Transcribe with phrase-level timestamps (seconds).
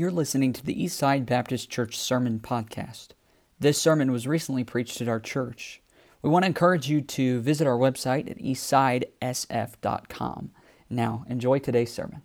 [0.00, 3.08] You're listening to the Eastside Baptist Church Sermon Podcast.
[3.58, 5.82] This sermon was recently preached at our church.
[6.22, 10.52] We want to encourage you to visit our website at eastsidesf.com.
[10.88, 12.22] Now, enjoy today's sermon.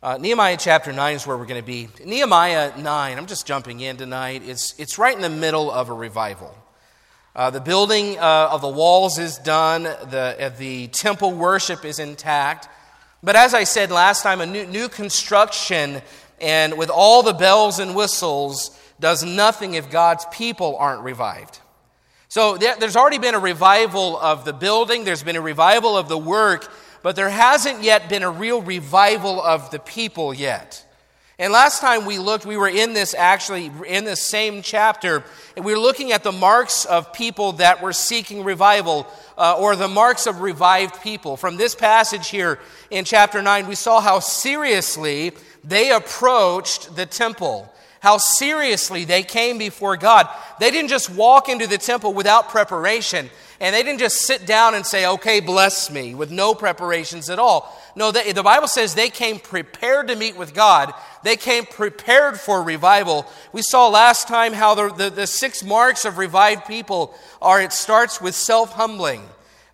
[0.00, 1.88] Uh, Nehemiah chapter 9 is where we're going to be.
[2.04, 4.42] Nehemiah 9, I'm just jumping in tonight.
[4.46, 6.56] It's, it's right in the middle of a revival.
[7.34, 12.00] Uh, the building uh, of the walls is done, the, uh, the temple worship is
[12.00, 12.68] intact.
[13.22, 16.02] But as I said last time, a new, new construction
[16.40, 21.60] and with all the bells and whistles does nothing if God's people aren't revived.
[22.28, 26.18] So there's already been a revival of the building, there's been a revival of the
[26.18, 26.72] work,
[27.02, 30.84] but there hasn't yet been a real revival of the people yet.
[31.40, 35.24] And last time we looked, we were in this actually, in this same chapter,
[35.56, 39.06] and we were looking at the marks of people that were seeking revival,
[39.38, 41.38] uh, or the marks of revived people.
[41.38, 42.58] From this passage here
[42.90, 45.32] in chapter 9, we saw how seriously
[45.64, 50.28] they approached the temple, how seriously they came before God.
[50.60, 53.30] They didn't just walk into the temple without preparation.
[53.62, 57.38] And they didn't just sit down and say, okay, bless me, with no preparations at
[57.38, 57.78] all.
[57.94, 60.94] No, the Bible says they came prepared to meet with God.
[61.22, 63.26] They came prepared for revival.
[63.52, 67.72] We saw last time how the, the, the six marks of revived people are it
[67.72, 69.22] starts with self humbling.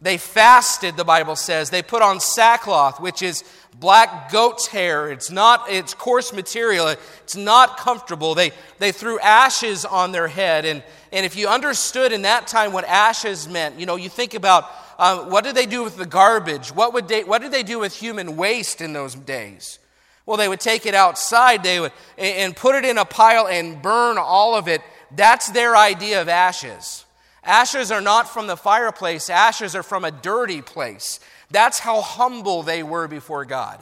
[0.03, 1.71] They fasted, the Bible says.
[1.71, 3.45] They put on sackcloth, which is
[3.81, 5.11] black goat's hair.
[5.11, 6.89] It's not, it's coarse material.
[6.89, 8.35] It's not comfortable.
[8.35, 10.65] They, they threw ashes on their head.
[10.65, 14.35] And, and if you understood in that time what ashes meant, you know, you think
[14.35, 16.69] about uh, what did they do with the garbage?
[16.69, 19.79] What, would they, what did they do with human waste in those days?
[20.27, 23.81] Well, they would take it outside, they would, and put it in a pile and
[23.81, 24.83] burn all of it.
[25.15, 27.05] That's their idea of ashes.
[27.45, 31.21] Ashes are not from the fireplace, ashes are from a dirty place.
[31.53, 33.81] That's how humble they were before God.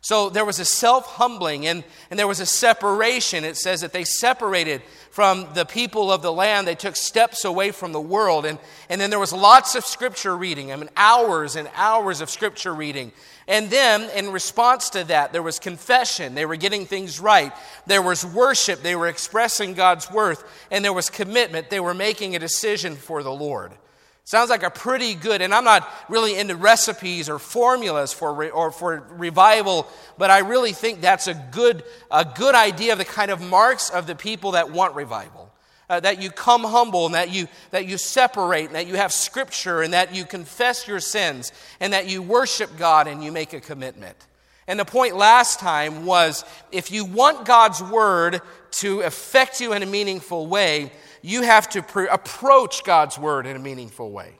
[0.00, 3.44] So there was a self humbling and, and there was a separation.
[3.44, 6.66] It says that they separated from the people of the land.
[6.66, 8.46] They took steps away from the world.
[8.46, 10.72] And, and then there was lots of scripture reading.
[10.72, 13.12] I mean, hours and hours of scripture reading.
[13.48, 16.34] And then, in response to that, there was confession.
[16.34, 17.52] They were getting things right.
[17.86, 18.82] There was worship.
[18.82, 20.44] They were expressing God's worth.
[20.70, 21.70] And there was commitment.
[21.70, 23.72] They were making a decision for the Lord.
[24.28, 28.50] Sounds like a pretty good, and I'm not really into recipes or formulas for, re,
[28.50, 29.86] or for revival,
[30.18, 33.88] but I really think that's a good, a good idea of the kind of marks
[33.88, 35.47] of the people that want revival.
[35.88, 39.10] Uh, that you come humble and that you, that you separate and that you have
[39.10, 41.50] scripture and that you confess your sins
[41.80, 44.16] and that you worship God and you make a commitment.
[44.66, 49.82] And the point last time was if you want God's word to affect you in
[49.82, 54.37] a meaningful way, you have to approach God's word in a meaningful way.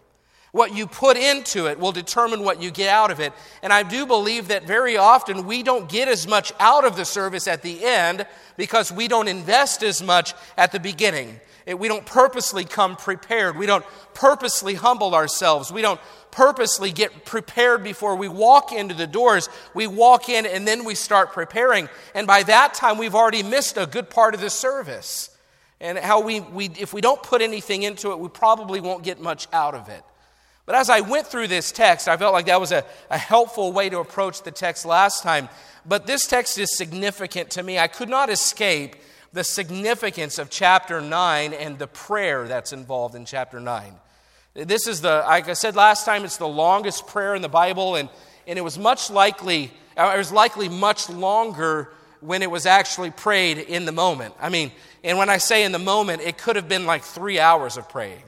[0.58, 3.32] What you put into it will determine what you get out of it.
[3.62, 7.04] And I do believe that very often we don't get as much out of the
[7.04, 8.26] service at the end
[8.56, 11.38] because we don't invest as much at the beginning.
[11.64, 13.56] We don't purposely come prepared.
[13.56, 15.70] We don't purposely humble ourselves.
[15.70, 16.00] We don't
[16.32, 19.48] purposely get prepared before we walk into the doors.
[19.74, 21.88] We walk in and then we start preparing.
[22.16, 25.30] And by that time, we've already missed a good part of the service
[25.78, 29.20] and how we, we, if we don't put anything into it, we probably won't get
[29.20, 30.02] much out of it.
[30.68, 33.72] But as I went through this text, I felt like that was a, a helpful
[33.72, 35.48] way to approach the text last time.
[35.86, 37.78] But this text is significant to me.
[37.78, 38.94] I could not escape
[39.32, 43.94] the significance of chapter 9 and the prayer that's involved in chapter 9.
[44.52, 47.96] This is the, like I said last time, it's the longest prayer in the Bible,
[47.96, 48.10] and,
[48.46, 51.90] and it was much likely, uh, it was likely much longer
[52.20, 54.34] when it was actually prayed in the moment.
[54.38, 54.70] I mean,
[55.02, 57.88] and when I say in the moment, it could have been like three hours of
[57.88, 58.24] praying.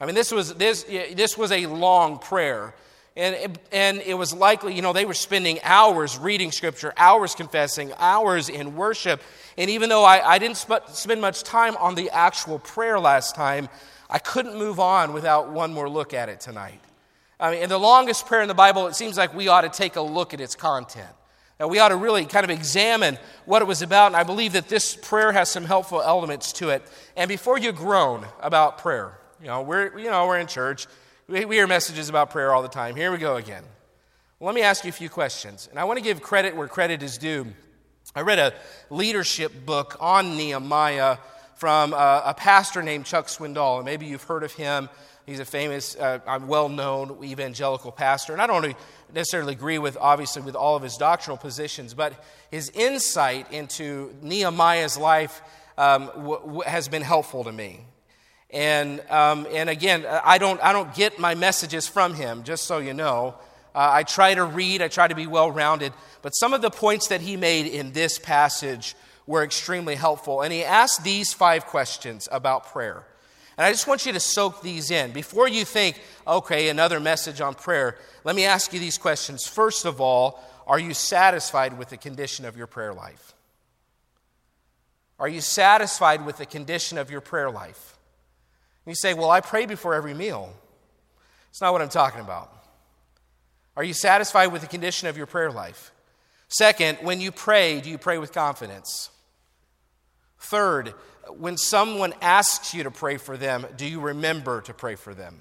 [0.00, 2.74] I mean, this was, this, this was a long prayer.
[3.16, 7.34] And it, and it was likely, you know, they were spending hours reading scripture, hours
[7.34, 9.20] confessing, hours in worship.
[9.58, 13.34] And even though I, I didn't sp- spend much time on the actual prayer last
[13.34, 13.68] time,
[14.08, 16.80] I couldn't move on without one more look at it tonight.
[17.38, 19.70] I mean, in the longest prayer in the Bible, it seems like we ought to
[19.70, 21.08] take a look at its content.
[21.58, 24.54] Now, we ought to really kind of examine what it was about, and I believe
[24.54, 26.82] that this prayer has some helpful elements to it.
[27.16, 30.86] And before you groan about prayer, you know, we're, you know, we're in church,
[31.28, 32.94] we, we hear messages about prayer all the time.
[32.94, 33.64] Here we go again.
[34.38, 36.68] Well, let me ask you a few questions, and I want to give credit where
[36.68, 37.46] credit is due.
[38.14, 38.54] I read a
[38.88, 41.18] leadership book on Nehemiah
[41.56, 44.88] from a, a pastor named Chuck Swindoll, and maybe you've heard of him.
[45.26, 48.32] He's a famous, uh, well known evangelical pastor.
[48.32, 48.74] And I don't
[49.14, 54.96] necessarily agree with, obviously, with all of his doctrinal positions, but his insight into Nehemiah's
[54.96, 55.42] life
[55.78, 57.80] um, w- w- has been helpful to me.
[58.52, 62.78] And, um, and again, I don't, I don't get my messages from him, just so
[62.78, 63.34] you know.
[63.74, 65.92] Uh, I try to read, I try to be well rounded.
[66.22, 70.42] But some of the points that he made in this passage were extremely helpful.
[70.42, 73.04] And he asked these five questions about prayer.
[73.56, 75.12] And I just want you to soak these in.
[75.12, 79.46] Before you think, okay, another message on prayer, let me ask you these questions.
[79.46, 83.34] First of all, are you satisfied with the condition of your prayer life?
[85.18, 87.98] Are you satisfied with the condition of your prayer life?
[88.86, 90.52] You say, well, I pray before every meal.
[91.50, 92.52] It's not what I'm talking about.
[93.76, 95.92] Are you satisfied with the condition of your prayer life?
[96.48, 99.10] Second, when you pray, do you pray with confidence?
[100.38, 100.94] Third,
[101.28, 105.40] when someone asks you to pray for them, do you remember to pray for them?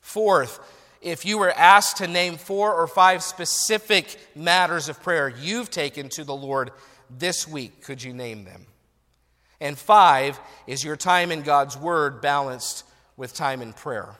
[0.00, 0.58] Fourth,
[1.00, 6.08] if you were asked to name four or five specific matters of prayer you've taken
[6.10, 6.72] to the Lord
[7.10, 8.66] this week, could you name them?
[9.60, 12.84] And five, is your time in God's Word balanced
[13.16, 14.16] with time in prayer?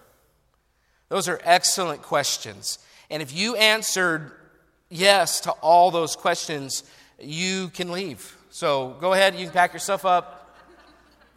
[1.08, 2.78] Those are excellent questions.
[3.10, 4.32] And if you answered
[4.88, 6.84] yes to all those questions,
[7.20, 8.36] you can leave.
[8.50, 10.56] So go ahead, you can pack yourself up.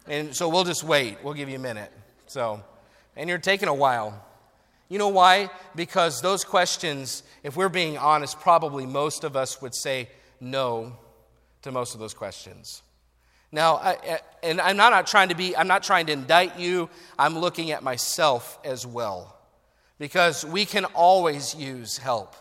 [0.06, 1.18] And so we'll just wait.
[1.22, 1.92] We'll give you a minute.
[2.26, 2.62] So,
[3.16, 4.24] and you're taking a while.
[4.88, 5.50] You know why?
[5.74, 10.08] Because those questions, if we're being honest, probably most of us would say
[10.40, 10.96] no
[11.62, 12.82] to most of those questions.
[13.50, 16.90] Now, I, and I'm not trying to be, I'm not trying to indict you.
[17.18, 19.36] I'm looking at myself as well.
[19.98, 22.36] Because we can always use help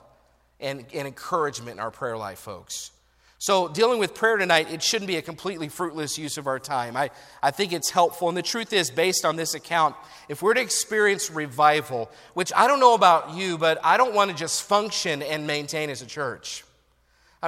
[0.59, 2.91] and, and encouragement in our prayer life, folks.
[3.39, 6.97] So, dealing with prayer tonight, it shouldn't be a completely fruitless use of our time.
[6.97, 7.11] I,
[7.41, 8.29] I think it's helpful.
[8.29, 9.95] And the truth is, based on this account,
[10.27, 14.31] if we're to experience revival, which I don't know about you, but I don't want
[14.31, 16.63] to just function and maintain as a church.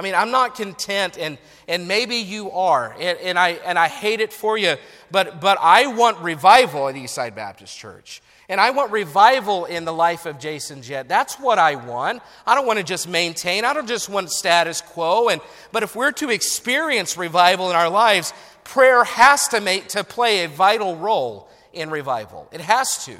[0.00, 1.36] I mean, I'm not content, and,
[1.68, 4.76] and maybe you are, and, and, I, and I hate it for you,
[5.10, 8.22] but, but I want revival at Eastside Baptist Church.
[8.48, 11.06] And I want revival in the life of Jason Jett.
[11.06, 12.22] That's what I want.
[12.46, 13.66] I don't want to just maintain.
[13.66, 15.28] I don't just want status quo.
[15.28, 18.32] And, but if we're to experience revival in our lives,
[18.64, 22.48] prayer has to, make, to play a vital role in revival.
[22.52, 23.18] It has to.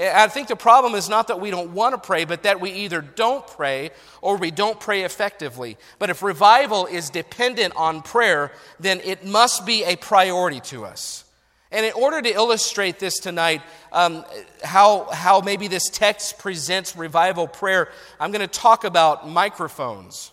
[0.00, 2.70] I think the problem is not that we don't want to pray, but that we
[2.70, 3.90] either don't pray
[4.22, 5.76] or we don't pray effectively.
[5.98, 11.24] But if revival is dependent on prayer, then it must be a priority to us.
[11.72, 13.62] And in order to illustrate this tonight,
[13.92, 14.24] um,
[14.64, 20.32] how, how maybe this text presents revival prayer, I'm going to talk about microphones.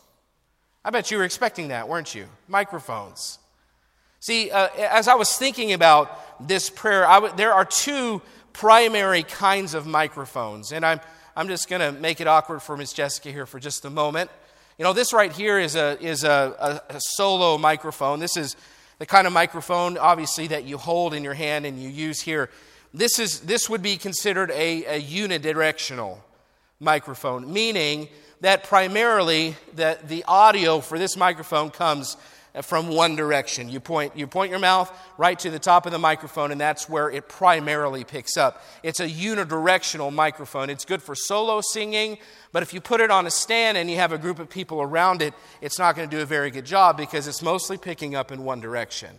[0.83, 2.25] I bet you were expecting that, weren't you?
[2.47, 3.37] Microphones.
[4.19, 8.21] See, uh, as I was thinking about this prayer, w- there are two
[8.57, 10.71] primary kinds of microphones.
[10.71, 10.99] And I'm,
[11.35, 14.31] I'm just going to make it awkward for Miss Jessica here for just a moment.
[14.79, 18.19] You know, this right here is a, is a, a, a solo microphone.
[18.19, 18.55] This is
[18.97, 22.49] the kind of microphone, obviously, that you hold in your hand and you use here.
[22.95, 26.17] This, is, this would be considered a, a unidirectional
[26.79, 28.09] microphone, meaning
[28.41, 32.17] that primarily the, the audio for this microphone comes
[32.65, 33.69] from one direction.
[33.69, 36.89] You point, you point your mouth right to the top of the microphone, and that's
[36.89, 38.63] where it primarily picks up.
[38.83, 40.69] It's a unidirectional microphone.
[40.69, 42.17] It's good for solo singing,
[42.51, 44.81] but if you put it on a stand and you have a group of people
[44.81, 48.15] around it, it's not going to do a very good job because it's mostly picking
[48.15, 49.09] up in one direction.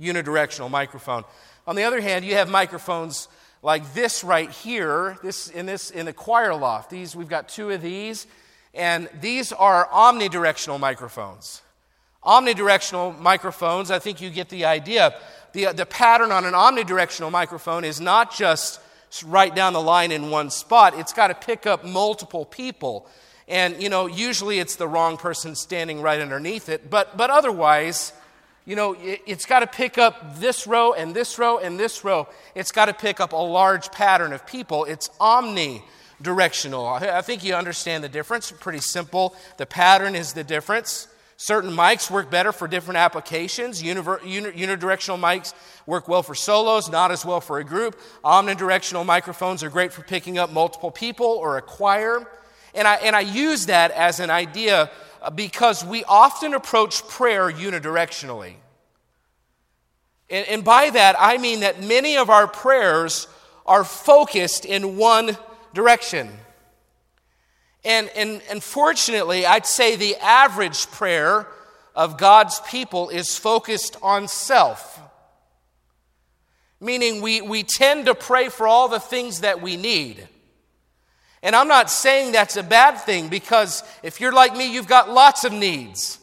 [0.00, 1.24] Unidirectional microphone.
[1.66, 3.28] On the other hand, you have microphones
[3.62, 6.90] like this right here, this in this in the choir loft.
[6.90, 8.26] These we've got two of these,
[8.74, 11.62] and these are omnidirectional microphones.
[12.24, 15.14] Omnidirectional microphones, I think you get the idea.
[15.52, 18.80] The, uh, the pattern on an omnidirectional microphone is not just
[19.24, 23.06] right down the line in one spot, it's got to pick up multiple people.
[23.46, 28.12] And, you know, usually it's the wrong person standing right underneath it, but, but otherwise,
[28.64, 32.04] you know, it, it's got to pick up this row and this row and this
[32.04, 32.26] row.
[32.54, 34.84] It's got to pick up a large pattern of people.
[34.86, 37.02] It's omnidirectional.
[37.02, 38.50] I think you understand the difference.
[38.50, 39.36] Pretty simple.
[39.58, 41.08] The pattern is the difference.
[41.36, 43.82] Certain mics work better for different applications.
[43.82, 45.52] unidirectional mics
[45.86, 47.98] work well for solos, not as well for a group.
[48.24, 52.26] Omnidirectional microphones are great for picking up multiple people or a choir.
[52.74, 54.90] And I, and I use that as an idea
[55.22, 58.54] uh, because we often approach prayer unidirectionally.
[60.30, 63.26] And, and by that, I mean that many of our prayers
[63.66, 65.36] are focused in one
[65.72, 66.30] direction.
[67.84, 71.46] And, and unfortunately, I'd say the average prayer
[71.94, 75.00] of God's people is focused on self.
[76.80, 80.28] Meaning, we, we tend to pray for all the things that we need.
[81.42, 85.10] And I'm not saying that's a bad thing because if you're like me, you've got
[85.10, 86.18] lots of needs.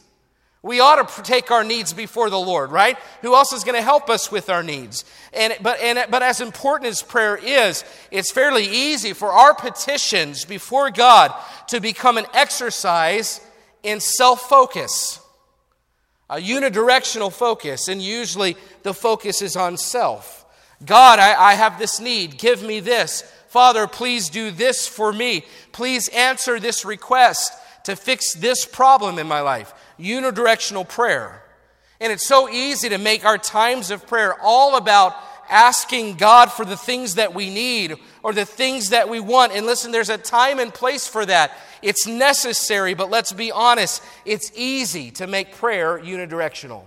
[0.64, 2.96] We ought to take our needs before the Lord, right?
[3.22, 5.04] Who else is going to help us with our needs?
[5.32, 10.44] And, but, and, but as important as prayer is, it's fairly easy for our petitions
[10.44, 11.34] before God
[11.68, 13.40] to become an exercise
[13.82, 15.18] in self focus,
[16.30, 20.46] a unidirectional focus, and usually the focus is on self.
[20.84, 22.38] God, I, I have this need.
[22.38, 23.22] Give me this.
[23.48, 25.44] Father, please do this for me.
[25.72, 27.52] Please answer this request
[27.84, 31.42] to fix this problem in my life unidirectional prayer.
[32.00, 35.14] And it's so easy to make our times of prayer all about
[35.48, 39.52] asking God for the things that we need or the things that we want.
[39.52, 41.52] And listen, there's a time and place for that.
[41.82, 46.84] It's necessary, but let's be honest, it's easy to make prayer unidirectional.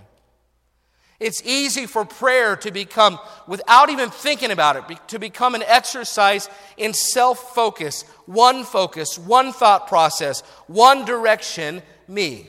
[1.18, 6.50] It's easy for prayer to become, without even thinking about it, to become an exercise
[6.76, 12.48] in self focus, one focus, one thought process, one direction, me.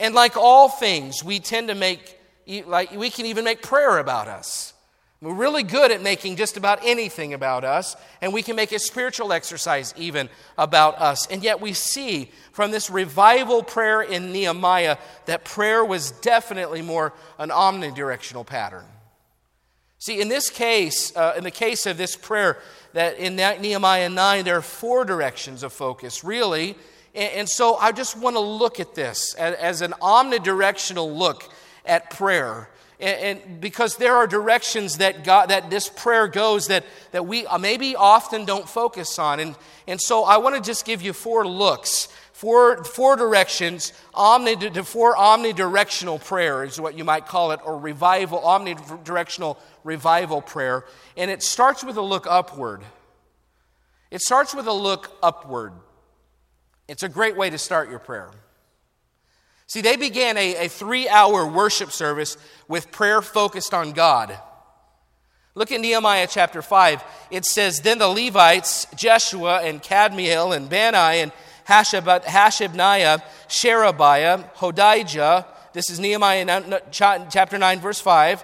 [0.00, 2.18] And like all things, we tend to make,
[2.66, 4.72] like, we can even make prayer about us.
[5.20, 8.78] We're really good at making just about anything about us, and we can make a
[8.78, 11.26] spiritual exercise even about us.
[11.26, 17.14] And yet, we see from this revival prayer in Nehemiah that prayer was definitely more
[17.36, 18.84] an omnidirectional pattern.
[19.98, 22.58] See, in this case, uh, in the case of this prayer,
[22.92, 26.76] that in Nehemiah 9, there are four directions of focus, really.
[27.18, 31.50] And, and so I just want to look at this as, as an omnidirectional look
[31.84, 32.70] at prayer.
[33.00, 37.44] And, and, because there are directions that God, that this prayer goes that, that we
[37.46, 39.40] uh, maybe often don't focus on.
[39.40, 39.56] And,
[39.86, 45.16] and so I want to just give you four looks, four, four directions, omni, four
[45.16, 50.84] omnidirectional prayer is what you might call it, or revival, omnidirectional revival prayer.
[51.16, 52.82] And it starts with a look upward.
[54.10, 55.72] It starts with a look upward.
[56.88, 58.30] It's a great way to start your prayer.
[59.66, 64.36] See, they began a, a three hour worship service with prayer focused on God.
[65.54, 67.04] Look at Nehemiah chapter 5.
[67.30, 71.32] It says, Then the Levites, Jeshua and Kadmiel and Bani and
[71.66, 78.42] Hashabniah, Sherebiah, Hodijah, this is Nehemiah chapter 9, verse 5,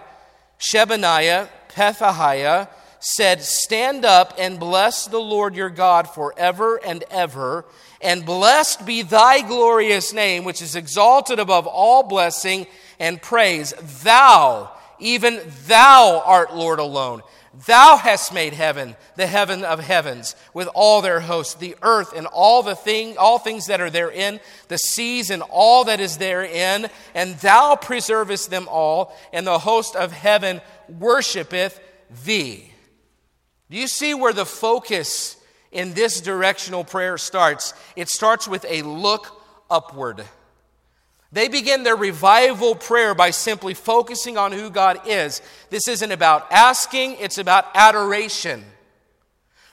[0.59, 2.69] Shebaniah, Pethahiah,
[3.01, 7.65] said, Stand up and bless the Lord your God forever and ever
[8.05, 12.67] and blessed be thy glorious name, which is exalted above all blessing
[13.01, 13.73] and praise.
[14.03, 17.23] Thou, even thou art Lord alone.
[17.67, 22.27] Thou hast made heaven, the heaven of heavens, with all their hosts, the earth and
[22.27, 26.91] all the thing, all things that are therein, the seas and all that is therein,
[27.15, 31.81] and thou preservest them all, and the host of heaven worshipeth
[32.25, 32.73] thee.
[33.71, 35.37] Do you see where the focus
[35.75, 37.75] in this directional prayer starts.
[37.97, 40.25] It starts with a look upward.
[41.33, 45.43] They begin their revival prayer by simply focusing on who God is.
[45.69, 48.65] This isn't about asking, it's about adoration.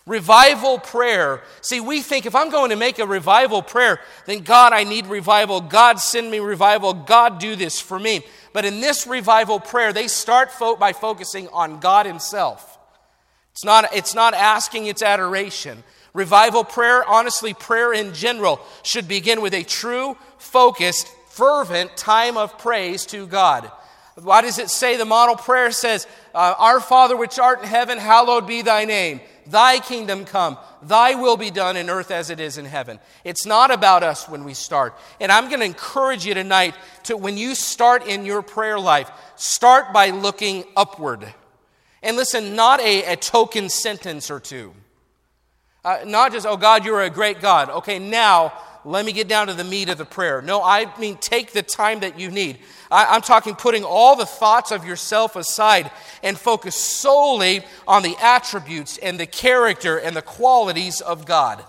[0.08, 1.44] Revival prayer.
[1.62, 5.06] See, we think if I'm going to make a revival prayer, then God, I need
[5.06, 5.62] revival.
[5.62, 6.94] God, send me revival.
[6.96, 8.26] God, do this for me.
[8.52, 12.80] But in this revival prayer, they start fo- by focusing on God Himself.
[13.52, 15.84] It's not, it's not asking, it's adoration.
[16.14, 22.58] Revival prayer, honestly, prayer in general, should begin with a true, focused, fervent time of
[22.58, 23.72] praise to God.
[24.16, 27.98] Why does it say the model prayer says, uh, Our Father which art in heaven,
[27.98, 29.22] hallowed be thy name.
[29.48, 33.00] Thy kingdom come, thy will be done in earth as it is in heaven.
[33.24, 34.96] It's not about us when we start.
[35.20, 39.10] And I'm going to encourage you tonight to, when you start in your prayer life,
[39.36, 41.34] start by looking upward.
[42.04, 44.74] And listen, not a, a token sentence or two.
[45.84, 47.70] Uh, not just, oh God, you're a great God.
[47.70, 48.54] Okay, now
[48.86, 50.42] let me get down to the meat of the prayer.
[50.42, 52.60] No, I mean, take the time that you need.
[52.92, 55.90] I, am talking putting all the thoughts of yourself aside
[56.22, 61.64] and focus solely on the attributes and the character and the qualities of God.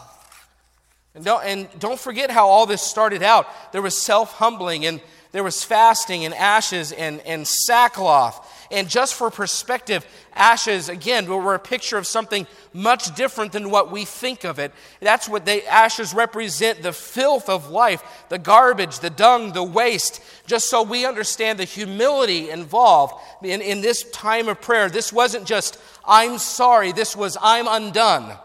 [1.15, 3.47] And don't, and don't forget how all this started out.
[3.73, 5.01] There was self humbling and
[5.33, 11.55] there was fasting and ashes and, and sackcloth and just for perspective, ashes, again, were
[11.55, 14.73] a picture of something much different than what we think of it.
[15.01, 20.23] That's what the ashes represent the filth of life, the garbage, the dung, the waste,
[20.47, 23.15] just so we understand the humility involved
[23.45, 24.89] in, in this time of prayer.
[24.89, 28.39] This wasn't just, I'm sorry, this was, I'm undone.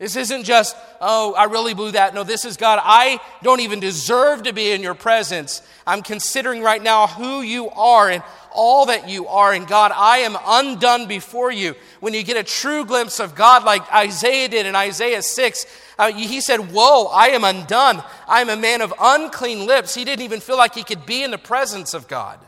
[0.00, 2.14] This isn't just, oh, I really blew that.
[2.14, 2.80] No, this is God.
[2.82, 5.60] I don't even deserve to be in your presence.
[5.86, 9.52] I'm considering right now who you are and all that you are.
[9.52, 11.74] And God, I am undone before you.
[12.00, 15.66] When you get a true glimpse of God, like Isaiah did in Isaiah 6,
[15.98, 18.02] uh, he said, Whoa, I am undone.
[18.26, 19.94] I am a man of unclean lips.
[19.94, 22.40] He didn't even feel like he could be in the presence of God.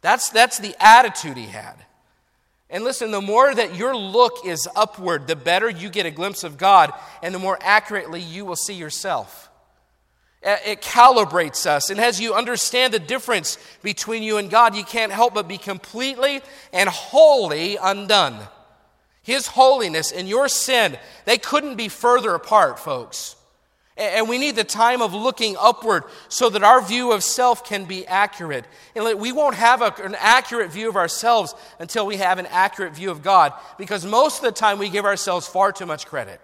[0.00, 1.76] That's, that's the attitude he had.
[2.74, 6.42] And listen, the more that your look is upward, the better you get a glimpse
[6.42, 9.48] of God, and the more accurately you will see yourself.
[10.42, 11.90] It calibrates us.
[11.90, 15.56] And as you understand the difference between you and God, you can't help but be
[15.56, 18.40] completely and wholly undone.
[19.22, 23.36] His holiness and your sin, they couldn't be further apart, folks.
[23.96, 27.84] And we need the time of looking upward so that our view of self can
[27.84, 28.64] be accurate.
[28.96, 32.94] And we won't have a, an accurate view of ourselves until we have an accurate
[32.94, 36.40] view of God, because most of the time we give ourselves far too much credit.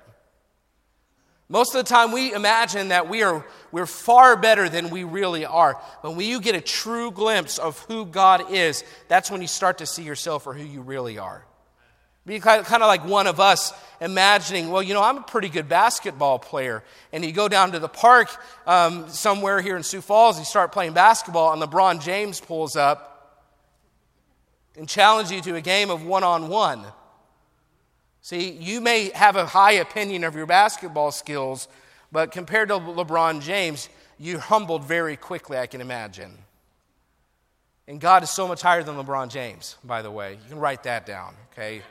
[1.49, 5.45] Most of the time we imagine that we are we're far better than we really
[5.45, 5.83] are.
[6.00, 9.78] But when you get a true glimpse of who God is, that's when you start
[9.78, 11.45] to see yourself for who you really are.
[12.31, 15.69] Be kind of like one of us imagining, well, you know, I'm a pretty good
[15.69, 16.85] basketball player.
[17.13, 18.29] And you go down to the park
[18.69, 23.43] um, somewhere here in Sioux Falls, you start playing basketball, and LeBron James pulls up
[24.77, 26.85] and challenges you to a game of one on one.
[28.23, 31.67] See, you may have a high opinion of your basketball skills,
[32.13, 33.89] but compared to LeBron James,
[34.21, 36.39] you humbled very quickly, I can imagine.
[37.89, 40.35] And God is so much higher than LeBron James, by the way.
[40.35, 41.83] You can write that down, okay?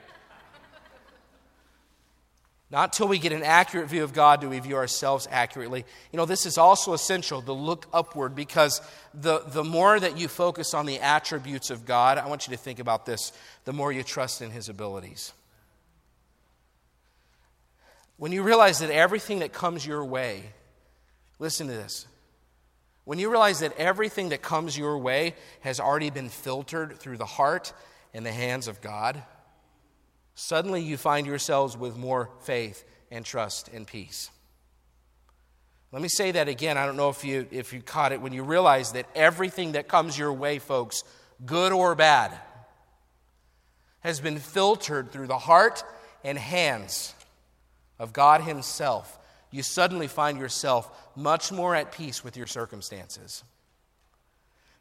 [2.72, 5.86] Not till we get an accurate view of God do we view ourselves accurately.
[6.12, 8.80] You know, this is also essential to look upward because
[9.14, 12.62] the, the more that you focus on the attributes of God, I want you to
[12.62, 13.32] think about this,
[13.66, 15.34] the more you trust in His abilities.
[18.18, 20.44] When you realize that everything that comes your way,
[21.40, 22.06] listen to this.
[23.06, 27.26] When you realize that everything that comes your way has already been filtered through the
[27.26, 27.74] heart
[28.14, 29.24] and the hands of God,
[30.40, 34.30] suddenly you find yourselves with more faith and trust and peace.
[35.92, 36.78] Let me say that again.
[36.78, 39.90] I don't know if you, if you caught it when you realize that everything that
[39.90, 41.04] comes your way, folks,
[41.46, 42.32] good or bad,
[44.00, 45.84] has been filtered through the heart
[46.24, 47.14] and hands
[47.98, 49.20] of God Himself.
[49.52, 53.44] You suddenly find yourself much more at peace with your circumstances.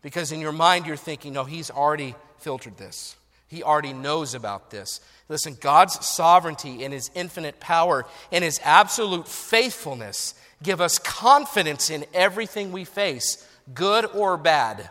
[0.03, 3.17] Because in your mind, you're thinking, no, He's already filtered this.
[3.49, 5.01] He already knows about this.
[5.29, 12.05] Listen, God's sovereignty and His infinite power and His absolute faithfulness give us confidence in
[12.15, 14.91] everything we face, good or bad.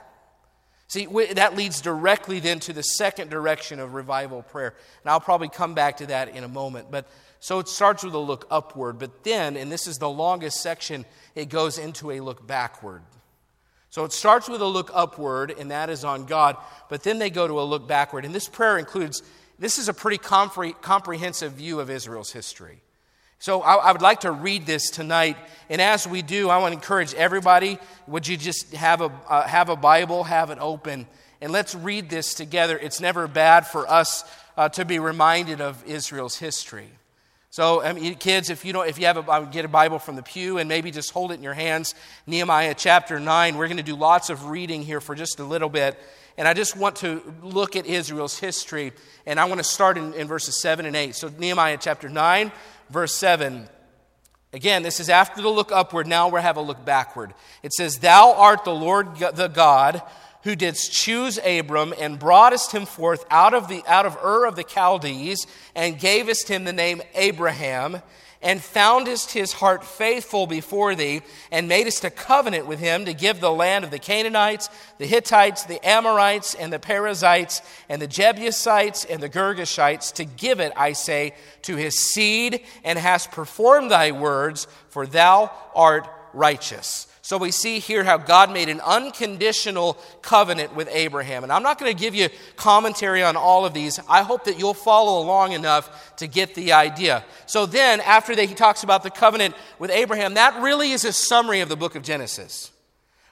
[0.90, 4.74] See, that leads directly then to the second direction of revival prayer.
[5.04, 6.90] And I'll probably come back to that in a moment.
[6.90, 7.08] But
[7.40, 11.06] so it starts with a look upward, but then, and this is the longest section,
[11.36, 13.02] it goes into a look backward.
[13.90, 16.58] So it starts with a look upward, and that is on God,
[16.90, 18.26] but then they go to a look backward.
[18.26, 19.24] And this prayer includes,
[19.58, 22.82] this is a pretty compre- comprehensive view of Israel's history.
[23.40, 25.38] So I, I, would like to read this tonight,
[25.70, 29.48] and as we do, I want to encourage everybody, would you just have a, uh,
[29.48, 31.08] have a Bible, have it open,
[31.40, 32.78] and let's read this together.
[32.78, 34.24] It's never bad for us
[34.58, 36.90] uh, to be reminded of Israel's history.
[37.50, 40.00] So, I mean, kids, if you don't, if you have a, um, get a Bible
[40.00, 43.58] from the pew and maybe just hold it in your hands, Nehemiah chapter nine.
[43.58, 45.98] We're going to do lots of reading here for just a little bit,
[46.38, 48.92] and I just want to look at Israel's history,
[49.26, 51.16] and I want to start in, in verses seven and eight.
[51.16, 52.52] So, Nehemiah chapter nine,
[52.90, 53.70] verse seven.
[54.54, 56.06] Again, this is after the look upward.
[56.06, 57.34] Now we have a look backward.
[57.64, 60.02] It says, "Thou art the Lord, the God."
[60.48, 64.56] Who didst choose Abram and broughtest him forth out of, the, out of Ur of
[64.56, 68.02] the Chaldees and gavest him the name Abraham
[68.42, 73.42] and foundest his heart faithful before thee and madest a covenant with him to give
[73.42, 79.04] the land of the Canaanites, the Hittites, the Amorites, and the Perizzites, and the Jebusites,
[79.04, 81.34] and the Girgashites, to give it, I say,
[81.64, 87.07] to his seed, and hast performed thy words, for thou art righteous.
[87.28, 91.44] So we see here how God made an unconditional covenant with Abraham.
[91.44, 94.00] And I'm not going to give you commentary on all of these.
[94.08, 97.26] I hope that you'll follow along enough to get the idea.
[97.46, 101.12] So then, after that, he talks about the covenant with Abraham, that really is a
[101.12, 102.72] summary of the book of Genesis.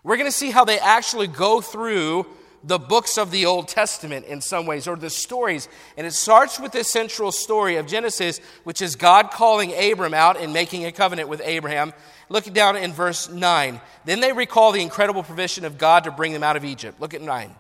[0.03, 2.25] We're going to see how they actually go through
[2.65, 5.69] the books of the Old Testament in some ways, or the stories.
[5.97, 10.39] And it starts with the central story of Genesis, which is God calling Abram out
[10.39, 11.93] and making a covenant with Abraham.
[12.28, 13.80] Look down in verse 9.
[14.06, 16.99] Then they recall the incredible provision of God to bring them out of Egypt.
[16.99, 17.56] Look at 9.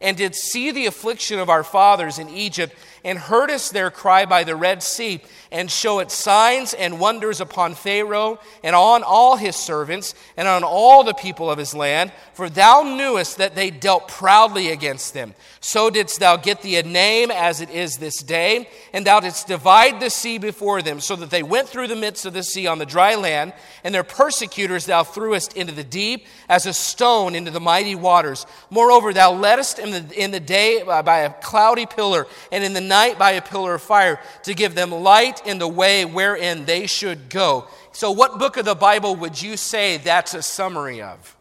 [0.00, 4.26] And did see the affliction of our fathers in Egypt, and heard us their cry
[4.26, 9.36] by the Red Sea, and show it signs and wonders upon Pharaoh and on all
[9.36, 12.12] his servants and on all the people of his land.
[12.34, 15.34] For thou knewest that they dealt proudly against them.
[15.60, 19.46] So didst thou get thee a name as it is this day, and thou didst
[19.46, 22.66] divide the sea before them, so that they went through the midst of the sea
[22.66, 27.34] on the dry land, and their persecutors thou threwest into the deep as a stone
[27.34, 28.46] into the mighty waters.
[28.70, 32.80] Moreover, thou leddest in the, in the day by a cloudy pillar, and in the
[32.80, 36.86] night by a pillar of fire, to give them light in the way wherein they
[36.86, 37.66] should go.
[37.92, 41.36] So, what book of the Bible would you say that's a summary of?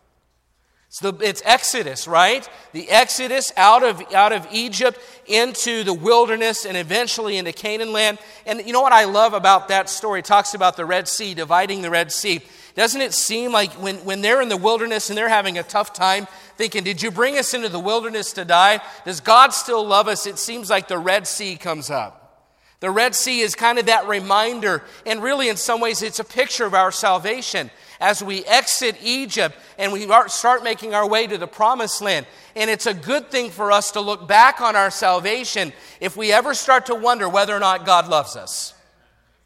[0.92, 2.50] So it's Exodus, right?
[2.72, 8.18] The Exodus out of, out of Egypt into the wilderness and eventually into Canaan land.
[8.48, 10.20] And you know what I love about that story?
[10.20, 12.42] It talks about the Red Sea, dividing the Red Sea.
[12.80, 15.92] Doesn't it seem like when, when they're in the wilderness and they're having a tough
[15.92, 18.80] time, thinking, Did you bring us into the wilderness to die?
[19.04, 20.26] Does God still love us?
[20.26, 22.56] It seems like the Red Sea comes up.
[22.80, 26.24] The Red Sea is kind of that reminder, and really, in some ways, it's a
[26.24, 31.38] picture of our salvation as we exit Egypt and we start making our way to
[31.38, 32.28] the promised land.
[32.56, 36.32] And it's a good thing for us to look back on our salvation if we
[36.32, 38.74] ever start to wonder whether or not God loves us.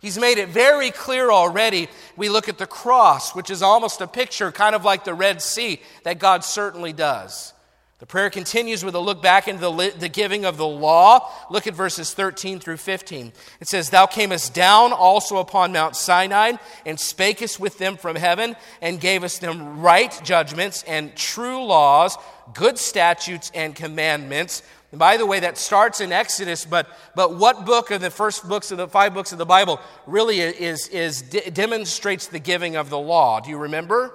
[0.03, 1.87] He's made it very clear already.
[2.17, 5.41] We look at the cross, which is almost a picture, kind of like the Red
[5.41, 7.53] Sea, that God certainly does.
[7.99, 11.31] The prayer continues with a look back into the, the, giving of the law.
[11.49, 13.31] Look at verses 13 through 15.
[13.61, 18.57] It says, Thou camest down also upon Mount Sinai, and spakest with them from heaven,
[18.81, 22.17] and gavest them right judgments and true laws,
[22.53, 24.63] good statutes and commandments.
[24.93, 28.47] And by the way, that starts in Exodus, but, but what book of the first
[28.47, 32.91] books of the five books of the Bible really is, is demonstrates the giving of
[32.91, 33.39] the law?
[33.39, 34.13] Do you remember?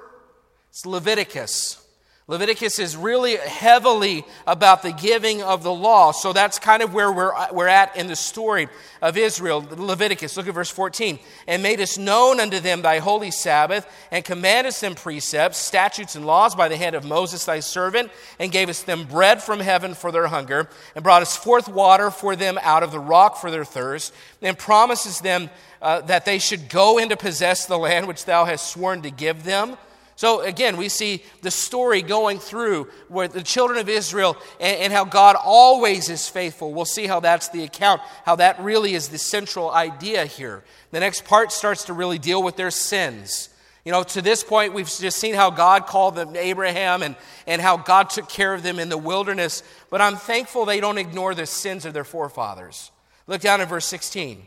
[0.70, 1.84] It's Leviticus.
[2.30, 6.12] Leviticus is really heavily about the giving of the law.
[6.12, 8.68] So that's kind of where we're, we're at in the story
[9.00, 9.66] of Israel.
[9.70, 11.18] Leviticus, look at verse 14.
[11.46, 16.26] And made us known unto them thy holy Sabbath, and commandest them precepts, statutes, and
[16.26, 19.94] laws by the hand of Moses thy servant, and gave us them bread from heaven
[19.94, 23.50] for their hunger, and brought us forth water for them out of the rock for
[23.50, 24.12] their thirst,
[24.42, 25.48] and promises them
[25.80, 29.10] uh, that they should go in to possess the land which thou hast sworn to
[29.10, 29.78] give them
[30.18, 34.92] so again, we see the story going through where the children of Israel and, and,
[34.92, 36.74] how God always is faithful.
[36.74, 40.64] We'll see how that's the account, how that really is the central idea here.
[40.90, 43.48] The next part starts to really deal with their sins.
[43.84, 47.14] You know, to this point, we've just seen how God called them Abraham and,
[47.46, 49.62] and how God took care of them in the wilderness.
[49.88, 52.90] But I'm thankful they don't ignore the sins of their forefathers.
[53.28, 54.42] Look down at verse 16.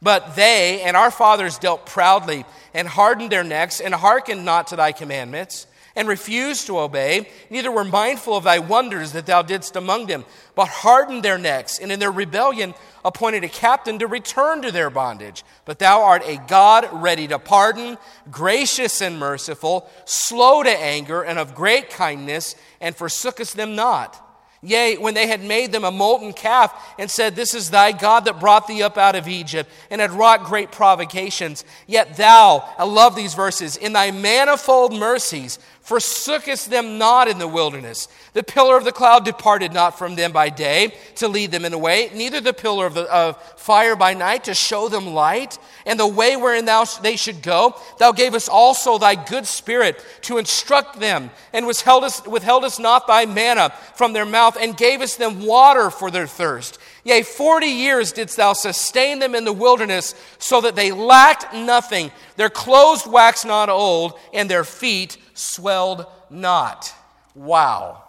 [0.00, 4.76] But they and our fathers dealt proudly and hardened their necks and hearkened not to
[4.76, 9.74] thy commandments and refused to obey, neither were mindful of thy wonders that thou didst
[9.74, 12.72] among them, but hardened their necks and in their rebellion
[13.04, 15.42] appointed a captain to return to their bondage.
[15.64, 17.98] But thou art a God ready to pardon,
[18.30, 24.24] gracious and merciful, slow to anger, and of great kindness, and forsookest them not.
[24.60, 28.24] Yea, when they had made them a molten calf and said, This is thy God
[28.24, 31.64] that brought thee up out of Egypt, and had wrought great provocations.
[31.86, 37.48] Yet thou, I love these verses, in thy manifold mercies forsookest them not in the
[37.48, 38.08] wilderness.
[38.34, 41.72] The pillar of the cloud departed not from them by day to lead them in
[41.72, 45.58] the way, neither the pillar of, the, of fire by night to show them light,
[45.86, 47.74] and the way wherein thou, they should go.
[47.98, 53.72] Thou gavest also thy good spirit to instruct them, and withheld us not thy manna
[53.94, 56.78] from their mouth, and gavest them water for their thirst.
[57.04, 62.12] Yea, forty years didst thou sustain them in the wilderness, so that they lacked nothing.
[62.36, 66.94] Their clothes waxed not old, and their feet swelled not.
[67.34, 68.02] Wow.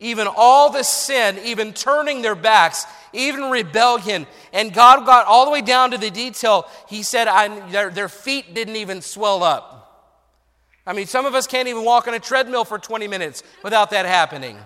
[0.00, 5.50] Even all the sin, even turning their backs, even rebellion, and God got all the
[5.50, 6.68] way down to the detail.
[6.88, 7.26] He said
[7.70, 9.74] their, their feet didn't even swell up.
[10.86, 13.90] I mean, some of us can't even walk on a treadmill for 20 minutes without
[13.90, 14.58] that happening.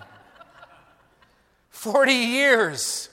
[1.69, 3.09] 40 years.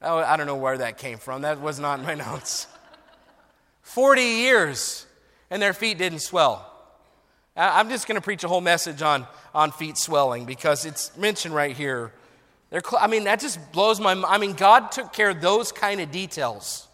[0.00, 1.42] Oh, I don't know where that came from.
[1.42, 2.66] That was not in my notes.
[3.82, 5.06] 40 years,
[5.50, 6.71] and their feet didn't swell.
[7.56, 11.54] I'm just going to preach a whole message on, on feet swelling because it's mentioned
[11.54, 12.12] right here.
[12.70, 14.34] They're, I mean, that just blows my mind.
[14.34, 16.88] I mean, God took care of those kind of details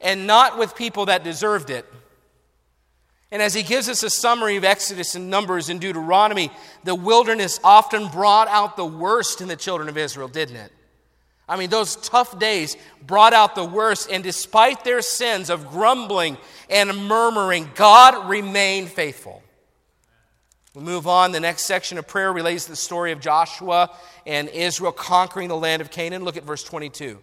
[0.00, 1.86] and not with people that deserved it.
[3.30, 6.50] And as he gives us a summary of Exodus and Numbers and Deuteronomy,
[6.84, 10.72] the wilderness often brought out the worst in the children of Israel, didn't it?
[11.52, 16.38] I mean, those tough days brought out the worst, and despite their sins of grumbling
[16.70, 19.42] and murmuring, God remained faithful.
[20.74, 21.32] We move on.
[21.32, 23.90] The next section of prayer relates to the story of Joshua
[24.26, 26.24] and Israel conquering the land of Canaan.
[26.24, 27.18] Look at verse 22.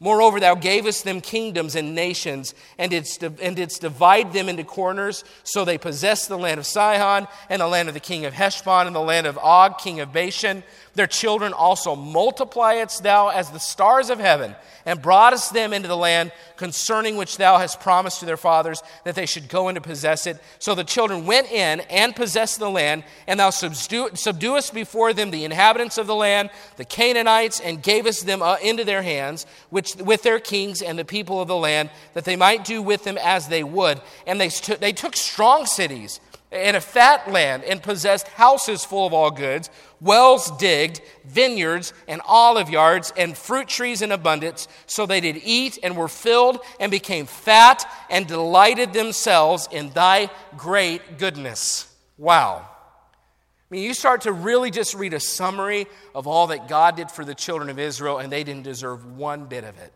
[0.00, 5.24] Moreover, thou gavest them kingdoms and nations, and didst, and didst divide them into corners,
[5.42, 8.86] so they possessed the land of Sihon, and the land of the king of Heshbon,
[8.86, 10.62] and the land of Og, king of Bashan.
[10.94, 15.96] Their children also multipliedst thou as the stars of heaven, and broughtest them into the
[15.96, 19.80] land concerning which thou hast promised to their fathers that they should go in to
[19.80, 20.38] possess it.
[20.58, 25.44] So the children went in and possessed the land, and thou subduest before them the
[25.44, 30.22] inhabitants of the land, the Canaanites, and gavest them uh, into their hands, which with
[30.22, 33.48] their kings and the people of the land, that they might do with them as
[33.48, 34.00] they would.
[34.26, 39.06] And they, st- they took strong cities and a fat land, and possessed houses full
[39.06, 39.68] of all goods,
[40.00, 44.66] wells digged, vineyards, and olive yards, and fruit trees in abundance.
[44.86, 50.30] So they did eat and were filled, and became fat, and delighted themselves in thy
[50.56, 51.94] great goodness.
[52.16, 52.66] Wow.
[52.66, 57.10] I mean, you start to really just read a summary of all that God did
[57.10, 59.92] for the children of Israel, and they didn't deserve one bit of it.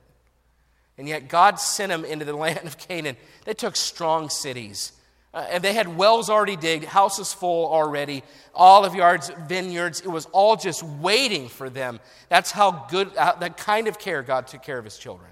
[0.98, 3.16] And yet, God sent them into the land of Canaan.
[3.46, 4.92] They took strong cities
[5.34, 8.22] uh, and they had wells already digged, houses full already,
[8.54, 10.00] olive yards, vineyards.
[10.00, 12.00] It was all just waiting for them.
[12.28, 15.30] That's how good, uh, that kind of care God took care of his children.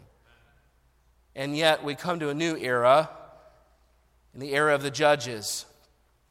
[1.37, 3.11] And yet we come to a new era,
[4.33, 5.67] in the era of the judges.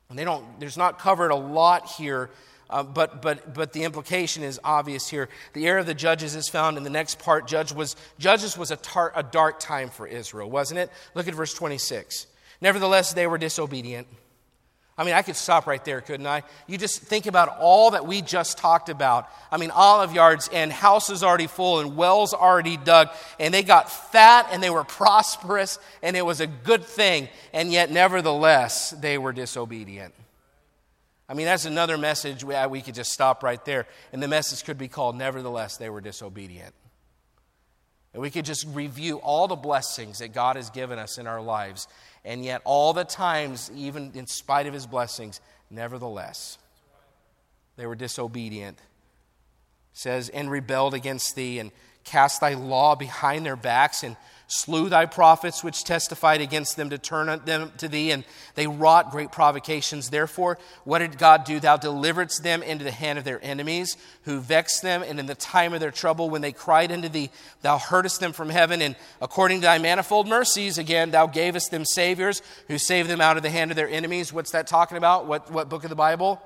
[0.09, 2.31] And they don't, there's not covered a lot here,
[2.71, 5.29] uh, but, but, but the implication is obvious here.
[5.53, 7.47] The era of the judges is found in the next part.
[7.47, 10.89] Judge was, judges was a, tar, a dark time for Israel, wasn't it?
[11.13, 12.25] Look at verse 26.
[12.61, 14.07] Nevertheless, they were disobedient.
[14.99, 16.43] I mean, I could stop right there, couldn't I?
[16.67, 19.29] You just think about all that we just talked about.
[19.49, 23.07] I mean, olive yards and houses already full and wells already dug,
[23.39, 27.71] and they got fat and they were prosperous and it was a good thing, and
[27.71, 30.13] yet, nevertheless, they were disobedient.
[31.29, 34.77] I mean, that's another message we, could just stop right there, and the message could
[34.77, 36.75] be called, Nevertheless, they were disobedient.
[38.13, 41.41] And we could just review all the blessings that God has given us in our
[41.41, 41.87] lives
[42.25, 46.57] and yet, all the times, even in spite of his blessings, nevertheless,
[47.77, 48.77] they were disobedient.
[48.77, 51.71] It says, and rebelled against thee, and
[52.03, 54.17] cast thy law behind their backs, and
[54.49, 59.11] slew thy prophets which testified against them to turn them to thee, and they wrought
[59.11, 60.09] great provocations.
[60.09, 61.59] Therefore, what did God do?
[61.59, 65.35] Thou deliveredst them into the hand of their enemies, who vexed them, and in the
[65.35, 67.29] time of their trouble, when they cried unto thee,
[67.61, 71.85] thou heardest them from heaven, and according to thy manifold mercies, again, thou gavest them
[71.85, 74.33] saviors, who saved them out of the hand of their enemies.
[74.33, 75.27] What's that talking about?
[75.27, 76.41] What, what book of the Bible?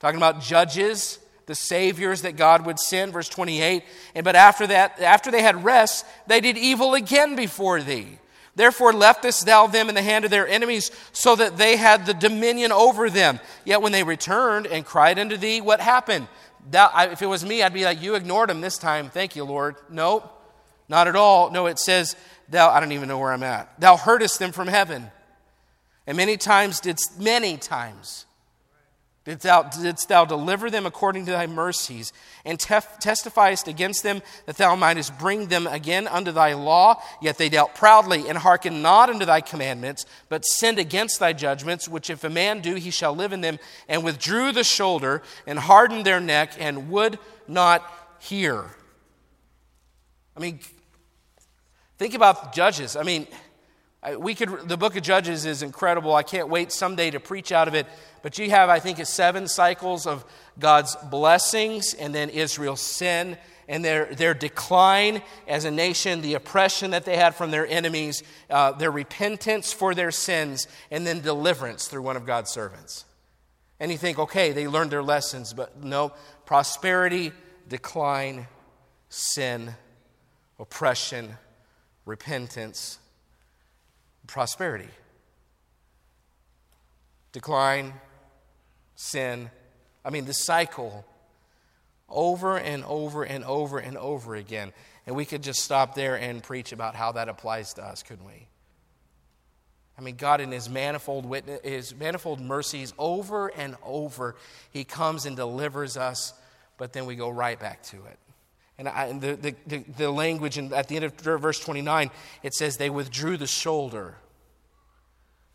[0.00, 3.82] Talking about judges the saviors that God would send, verse 28.
[4.14, 8.18] And but after that, after they had rest, they did evil again before thee.
[8.54, 12.14] Therefore leftest thou them in the hand of their enemies, so that they had the
[12.14, 13.40] dominion over them.
[13.64, 16.28] Yet when they returned and cried unto thee, what happened?
[16.70, 19.10] Thou, I, if it was me, I'd be like, You ignored them this time.
[19.10, 19.76] Thank you, Lord.
[19.88, 20.30] Nope,
[20.88, 21.50] not at all.
[21.50, 22.14] No, it says,
[22.48, 23.80] Thou, I don't even know where I'm at.
[23.80, 25.10] Thou heardest them from heaven.
[26.06, 28.26] And many times didst, many times
[29.28, 32.14] Didst thou, didst thou deliver them according to thy mercies,
[32.46, 37.02] and tef- testifiest against them that thou mightest bring them again unto thy law?
[37.20, 41.86] Yet they dealt proudly, and hearkened not unto thy commandments, but sinned against thy judgments,
[41.86, 45.58] which if a man do, he shall live in them, and withdrew the shoulder, and
[45.58, 47.84] hardened their neck, and would not
[48.20, 48.64] hear.
[50.34, 50.58] I mean,
[51.98, 52.96] think about judges.
[52.96, 53.26] I mean,
[54.18, 56.14] we could, the book of Judges is incredible.
[56.14, 57.86] I can't wait someday to preach out of it.
[58.22, 60.24] But you have, I think, seven cycles of
[60.58, 63.36] God's blessings and then Israel's sin
[63.68, 68.22] and their, their decline as a nation, the oppression that they had from their enemies,
[68.48, 73.04] uh, their repentance for their sins, and then deliverance through one of God's servants.
[73.78, 76.12] And you think, okay, they learned their lessons, but no,
[76.46, 77.32] prosperity,
[77.68, 78.46] decline,
[79.10, 79.74] sin,
[80.58, 81.36] oppression,
[82.06, 82.98] repentance,
[84.28, 84.88] prosperity.
[87.32, 87.92] Decline,
[88.94, 89.50] sin.
[90.04, 91.04] I mean, the cycle
[92.08, 94.72] over and over and over and over again.
[95.06, 98.26] And we could just stop there and preach about how that applies to us, couldn't
[98.26, 98.46] we?
[99.98, 104.36] I mean, God, in His manifold, witness, His manifold mercies, over and over,
[104.70, 106.32] He comes and delivers us,
[106.76, 108.18] but then we go right back to it.
[108.78, 112.10] And, I, and the, the, the, language in, at the end of verse 29,
[112.44, 114.14] it says, They withdrew the shoulder.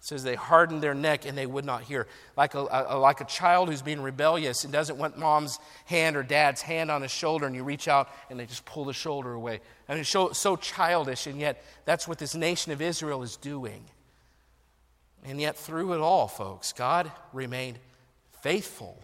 [0.04, 2.08] It says they hardened their neck and they would not hear.
[2.36, 6.24] Like a, a, like a child who's being rebellious and doesn't want mom's hand or
[6.24, 9.32] dad's hand on his shoulder, and you reach out and they just pull the shoulder
[9.32, 9.62] away.
[9.88, 13.86] I mean, so, so childish, and yet that's what this nation of Israel is doing.
[15.24, 17.80] And yet, through it all, folks, God remained
[18.42, 19.02] faithful.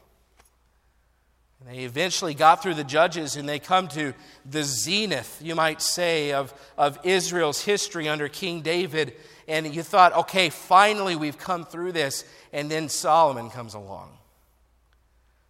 [1.59, 4.13] And they eventually got through the judges and they come to
[4.45, 9.13] the zenith, you might say, of, of Israel's history under King David.
[9.47, 12.23] And you thought, okay, finally we've come through this.
[12.53, 14.11] And then Solomon comes along.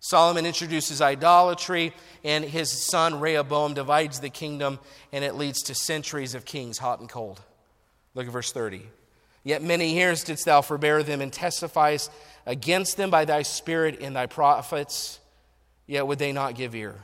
[0.01, 1.93] Solomon introduces idolatry,
[2.23, 4.79] and his son Rehoboam divides the kingdom,
[5.11, 7.41] and it leads to centuries of kings, hot and cold.
[8.15, 8.81] Look at verse 30.
[9.43, 12.09] Yet many years didst thou forbear them and testifiest
[12.45, 15.19] against them by thy spirit and thy prophets,
[15.89, 16.95] yet would they not give ear.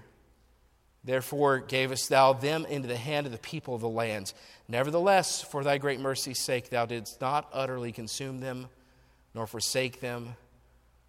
[1.04, 4.36] Therefore gavest thou them into the hand of the people of the lands.
[4.68, 8.68] Nevertheless, for thy great mercy's sake, thou didst not utterly consume them,
[9.34, 10.36] nor forsake them,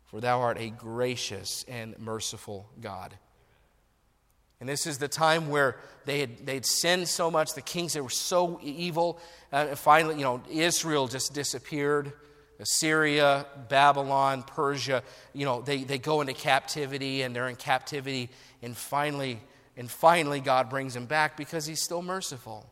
[0.07, 3.15] for thou art a gracious and merciful God.
[4.59, 8.01] And this is the time where they had they'd sinned so much, the kings they
[8.01, 9.21] were so evil.
[9.53, 12.15] Uh, finally, you know, Israel just disappeared.
[12.59, 18.31] Assyria, Babylon, Persia, you know, they, they go into captivity and they're in captivity,
[18.63, 19.41] and finally,
[19.77, 22.67] and finally God brings them back because He's still merciful.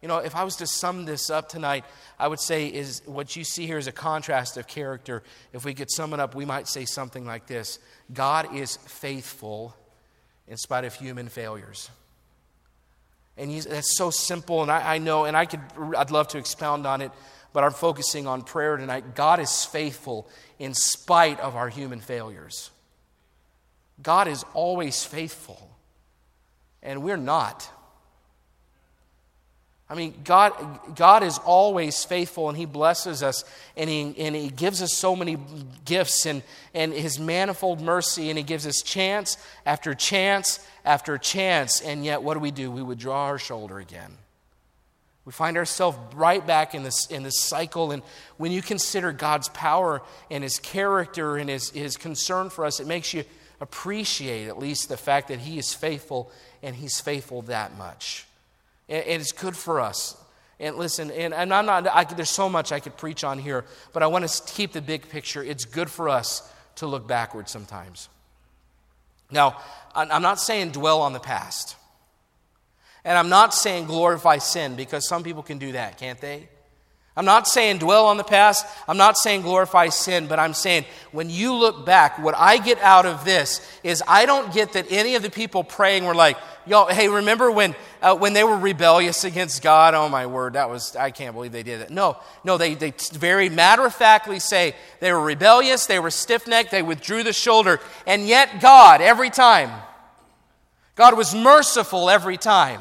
[0.00, 1.84] You know, if I was to sum this up tonight,
[2.18, 5.22] I would say is what you see here is a contrast of character.
[5.54, 7.78] If we could sum it up, we might say something like this
[8.12, 9.74] God is faithful
[10.46, 11.90] in spite of human failures.
[13.36, 15.60] And that's so simple, and I, I, know, and I could,
[15.96, 17.10] I'd love to expound on it,
[17.54, 19.14] but I'm focusing on prayer tonight.
[19.14, 22.70] God is faithful in spite of our human failures.
[24.02, 25.70] God is always faithful,
[26.82, 27.70] and we're not.
[29.88, 33.44] I mean, God, God is always faithful and He blesses us
[33.76, 35.36] and he, and he gives us so many
[35.84, 39.36] gifts and, and His manifold mercy and He gives us chance
[39.66, 41.82] after chance after chance.
[41.82, 42.70] And yet, what do we do?
[42.70, 44.16] We withdraw our shoulder again.
[45.24, 47.92] We find ourselves right back in this, in this cycle.
[47.92, 48.02] And
[48.36, 52.86] when you consider God's power and His character and his, his concern for us, it
[52.86, 53.24] makes you
[53.60, 56.30] appreciate at least the fact that He is faithful
[56.62, 58.26] and He's faithful that much.
[58.88, 60.16] And, it's good for us.
[60.60, 63.64] And listen, and, and I'm not, I, there's so much I could preach on here,
[63.92, 65.42] but I want to keep the big picture.
[65.42, 68.08] It's good for us to look backward sometimes.
[69.30, 69.56] Now,
[69.94, 71.76] I'm not saying dwell on the past.
[73.04, 76.48] And I'm not saying glorify sin because some people can do that, can't they?
[77.16, 78.66] I'm not saying dwell on the past.
[78.88, 82.80] I'm not saying glorify sin, but I'm saying when you look back, what I get
[82.80, 86.36] out of this is I don't get that any of the people praying were like,
[86.66, 89.94] y'all, hey, remember when, uh, when they were rebellious against God?
[89.94, 91.90] Oh my word, that was, I can't believe they did it.
[91.90, 96.48] No, no, they, they very matter of factly say they were rebellious, they were stiff
[96.48, 99.70] necked, they withdrew the shoulder, and yet God, every time,
[100.96, 102.80] God was merciful every time.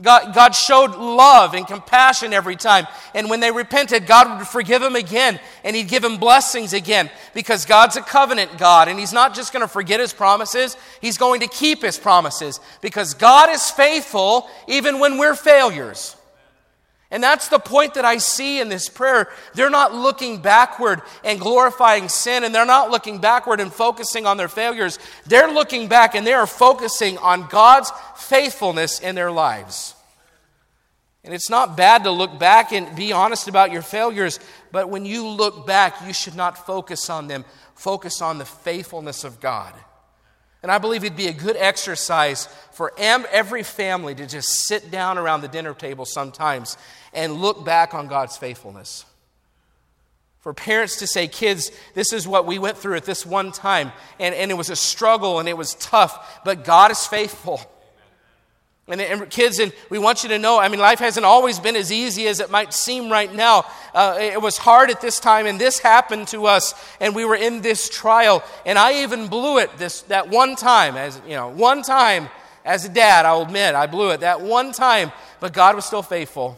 [0.00, 2.86] God, God showed love and compassion every time.
[3.14, 7.10] And when they repented, God would forgive them again and He'd give them blessings again
[7.34, 11.18] because God's a covenant God and He's not just going to forget His promises, He's
[11.18, 16.16] going to keep His promises because God is faithful even when we're failures.
[17.12, 19.28] And that's the point that I see in this prayer.
[19.52, 24.38] They're not looking backward and glorifying sin, and they're not looking backward and focusing on
[24.38, 24.98] their failures.
[25.26, 29.94] They're looking back and they are focusing on God's faithfulness in their lives.
[31.22, 34.40] And it's not bad to look back and be honest about your failures,
[34.72, 37.44] but when you look back, you should not focus on them.
[37.74, 39.74] Focus on the faithfulness of God.
[40.62, 45.18] And I believe it'd be a good exercise for every family to just sit down
[45.18, 46.76] around the dinner table sometimes
[47.12, 49.04] and look back on God's faithfulness.
[50.40, 53.92] For parents to say, kids, this is what we went through at this one time,
[54.18, 57.60] and, and it was a struggle and it was tough, but God is faithful.
[58.88, 61.76] And, and, kids, and we want you to know, I mean, life hasn't always been
[61.76, 63.64] as easy as it might seem right now.
[63.94, 67.36] Uh, it was hard at this time, and this happened to us, and we were
[67.36, 68.42] in this trial.
[68.66, 72.28] And I even blew it this that one time, as you know, one time
[72.64, 73.24] as a dad.
[73.24, 76.56] I'll admit I blew it that one time, but God was still faithul.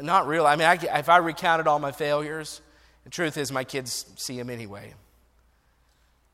[0.00, 0.46] Not real.
[0.46, 2.60] I mean, I, if I recounted all my failures,
[3.04, 4.94] the truth is my kids see them anyway.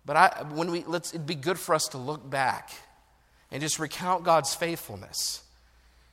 [0.04, 2.70] But I, when we let's, it'd be good for us to look back
[3.50, 5.42] and just recount God's faithfulness.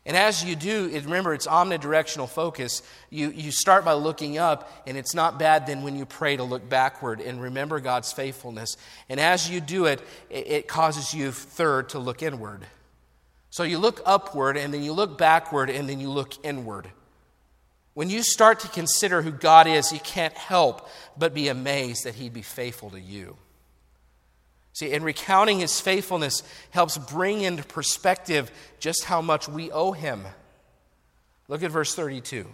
[0.06, 2.82] And as you do, remember it's omnidirectional focus.
[3.10, 6.43] You, you start by looking up, and it's not bad then when you pray to
[6.43, 8.75] look backward and remember God's faithfulness.
[9.08, 12.65] And as you do it, it, it causes you, third, to look inward.
[13.49, 16.89] So you look upward, and then you look backward, and then you look inward.
[17.93, 22.15] When you start to consider who God is, you can't help but be amazed that
[22.15, 23.38] He'd be faithful to you.
[24.74, 26.41] See, and recounting his faithfulness
[26.72, 30.24] helps bring into perspective just how much we owe him.
[31.47, 32.47] Look at verse 32.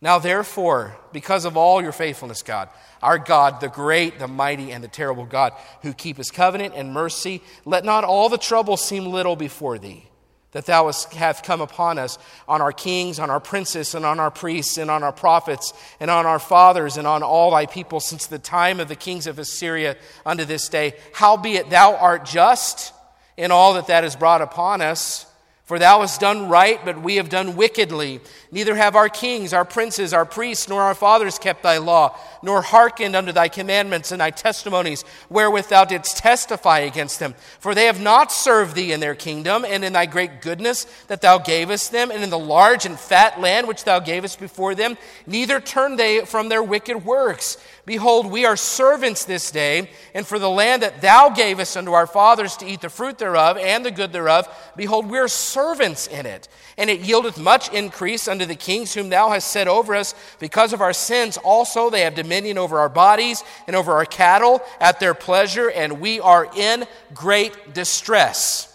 [0.00, 2.70] Now, therefore, because of all your faithfulness, God,
[3.02, 6.92] our God, the great, the mighty, and the terrible God, who keep his covenant and
[6.92, 10.08] mercy, let not all the trouble seem little before thee
[10.54, 12.16] that thou hast come upon us,
[12.48, 16.10] on our kings, on our princes, and on our priests, and on our prophets, and
[16.10, 19.38] on our fathers, and on all thy people since the time of the kings of
[19.38, 20.94] Assyria unto this day.
[21.12, 22.94] Howbeit thou art just
[23.36, 25.26] in all that that is brought upon us.
[25.64, 28.20] For thou hast done right, but we have done wickedly.
[28.52, 32.60] Neither have our kings, our princes, our priests, nor our fathers kept thy law, nor
[32.60, 37.34] hearkened unto thy commandments and thy testimonies, wherewith thou didst testify against them.
[37.60, 41.22] For they have not served thee in their kingdom, and in thy great goodness that
[41.22, 44.98] thou gavest them, and in the large and fat land which thou gavest before them.
[45.26, 47.56] Neither turned they from their wicked works.
[47.86, 52.06] Behold, we are servants this day, and for the land that thou gavest unto our
[52.06, 56.24] fathers to eat the fruit thereof and the good thereof, behold, we are servants in
[56.24, 56.48] it.
[56.78, 60.14] And it yieldeth much increase unto the kings whom thou hast set over us.
[60.38, 64.62] Because of our sins also they have dominion over our bodies and over our cattle
[64.80, 68.70] at their pleasure, and we are in great distress.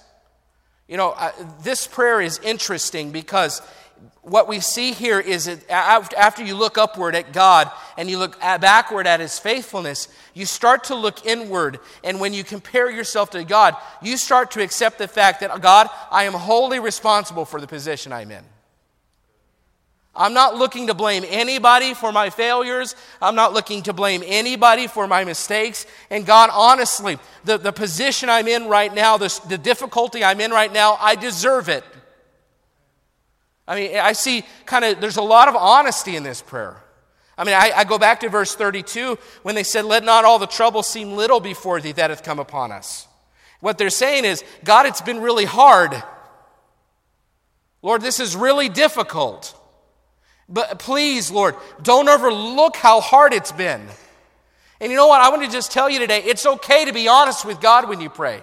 [0.88, 1.32] You know, uh,
[1.62, 3.62] this prayer is interesting because
[4.22, 8.40] what we see here is that after you look upward at God and you look
[8.40, 11.80] backward at His faithfulness, you start to look inward.
[12.04, 15.90] And when you compare yourself to God, you start to accept the fact that, God,
[16.12, 18.44] I am wholly responsible for the position I'm in.
[20.16, 22.96] I'm not looking to blame anybody for my failures.
[23.22, 25.86] I'm not looking to blame anybody for my mistakes.
[26.10, 30.52] And God, honestly, the, the position I'm in right now, the, the difficulty I'm in
[30.52, 31.84] right now, I deserve it.
[33.70, 36.76] I mean, I see kind of, there's a lot of honesty in this prayer.
[37.38, 40.40] I mean, I, I, go back to verse 32 when they said, Let not all
[40.40, 43.08] the trouble seem little before thee that hath come upon us.
[43.62, 46.04] What they're saying is, God, it's been really hard.
[47.82, 49.56] Lord, this is really difficult.
[50.50, 53.86] But please, Lord, don't overlook how hard it's been.
[54.82, 55.22] And you know what?
[55.22, 58.02] I want to just tell you today it's okay to be honest with God when
[58.02, 58.42] you pray.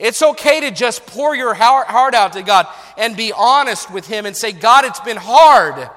[0.00, 4.24] It's okay to just pour your heart out to God and be honest with Him
[4.24, 5.90] and say, God, it's been hard.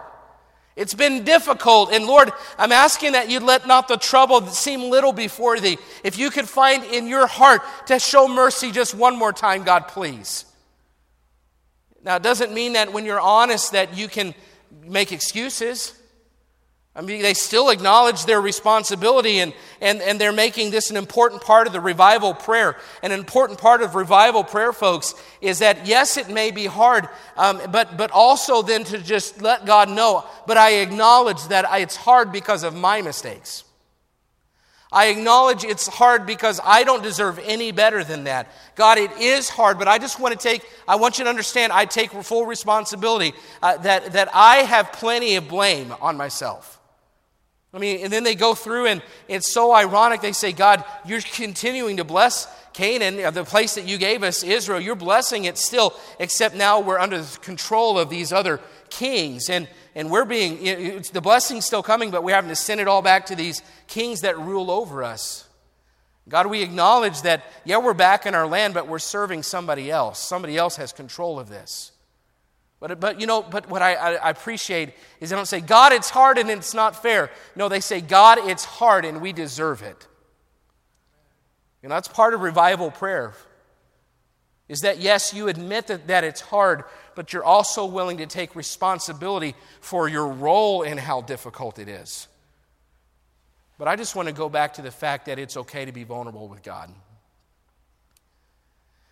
[0.75, 1.93] It's been difficult.
[1.93, 5.77] And Lord, I'm asking that you let not the trouble seem little before thee.
[6.03, 9.87] If you could find in your heart to show mercy just one more time, God,
[9.87, 10.43] please.
[12.03, 14.35] Now, it doesn't mean that when you're honest that you can
[14.85, 15.97] make excuses.
[16.95, 21.41] I mean, they still acknowledge their responsibility and, and, and they're making this an important
[21.41, 22.77] part of the revival prayer.
[23.01, 27.59] An important part of revival prayer, folks, is that yes, it may be hard, um,
[27.71, 32.31] but, but also then to just let God know, but I acknowledge that it's hard
[32.31, 33.63] because of my mistakes.
[34.91, 38.47] I acknowledge it's hard because I don't deserve any better than that.
[38.75, 41.73] God, it is hard, but I just want to take, I want you to understand,
[41.73, 43.33] I take full responsibility
[43.63, 46.79] uh, that, that I have plenty of blame on myself.
[47.73, 50.21] I mean, and then they go through, and it's so ironic.
[50.21, 54.43] They say, God, you're continuing to bless Canaan, uh, the place that you gave us,
[54.43, 54.79] Israel.
[54.79, 58.59] You're blessing it still, except now we're under the control of these other
[58.89, 59.49] kings.
[59.49, 63.01] And, and we're being, the blessing's still coming, but we're having to send it all
[63.01, 65.47] back to these kings that rule over us.
[66.29, 70.19] God, we acknowledge that, yeah, we're back in our land, but we're serving somebody else.
[70.19, 71.91] Somebody else has control of this.
[72.83, 74.89] But, but you know, but what I, I appreciate
[75.21, 77.31] is they don't say, God, it's hard and it's not fair.
[77.55, 80.05] No, they say, God, it's hard and we deserve it.
[81.81, 83.35] You know, that's part of revival prayer.
[84.67, 86.83] Is that yes, you admit that, that it's hard,
[87.15, 92.27] but you're also willing to take responsibility for your role in how difficult it is.
[93.77, 96.03] But I just want to go back to the fact that it's okay to be
[96.03, 96.93] vulnerable with God.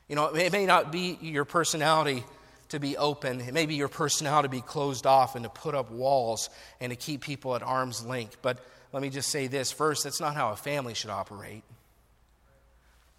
[0.10, 2.26] You know, it may not be your personality
[2.72, 3.38] to be open.
[3.38, 6.50] maybe may be your personality to be closed off and to put up walls
[6.80, 8.38] and to keep people at arm's length.
[8.42, 8.60] But
[8.92, 11.64] let me just say this first that's not how a family should operate.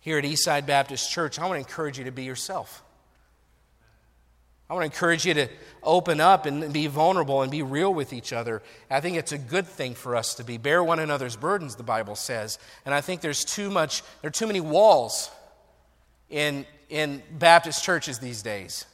[0.00, 2.82] Here at Eastside Baptist Church, I want to encourage you to be yourself.
[4.68, 5.48] I want to encourage you to
[5.82, 8.62] open up and be vulnerable and be real with each other.
[8.90, 10.56] I think it's a good thing for us to be.
[10.56, 12.58] Bear one another's burdens, the Bible says.
[12.86, 15.30] And I think there's too much, there are too many walls
[16.30, 18.86] in, in Baptist churches these days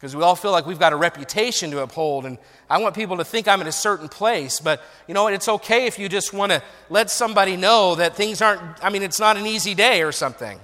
[0.00, 2.38] because we all feel like we've got a reputation to uphold and
[2.68, 5.86] i want people to think i'm in a certain place but you know it's okay
[5.86, 9.36] if you just want to let somebody know that things aren't i mean it's not
[9.36, 10.58] an easy day or something.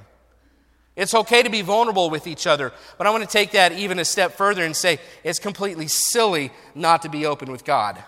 [0.96, 3.98] It's okay to be vulnerable with each other but i want to take that even
[3.98, 8.02] a step further and say it's completely silly not to be open with god.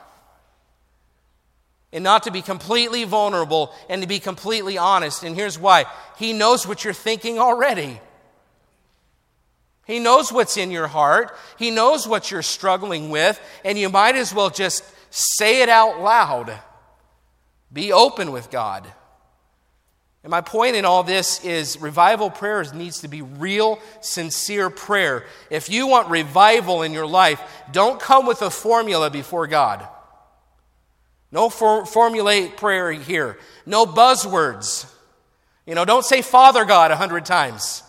[1.90, 5.84] And not to be completely vulnerable and to be completely honest and here's why.
[6.18, 8.00] He knows what you're thinking already
[9.89, 14.14] He knows what's in your heart, He knows what you're struggling with, and you might
[14.14, 16.57] as well just say it out loud.
[17.72, 18.86] Be open with God.
[20.22, 25.24] And my point in all this is revival prayers needs to be real, sincere prayer.
[25.49, 27.41] If you want revival in your life,
[27.72, 29.89] don't come with a formula before God.
[31.32, 33.39] No for- formulate prayer here.
[33.64, 34.91] No buzzwords.
[35.64, 37.82] You know, don't say Father God a hundred times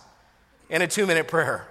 [0.70, 1.66] in a two minute prayer.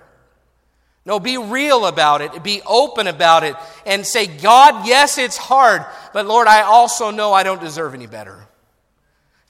[1.06, 5.86] No, be real about it, be open about it, and say, God, yes, it's hard,
[6.14, 8.45] but Lord, I also know I don't deserve any better.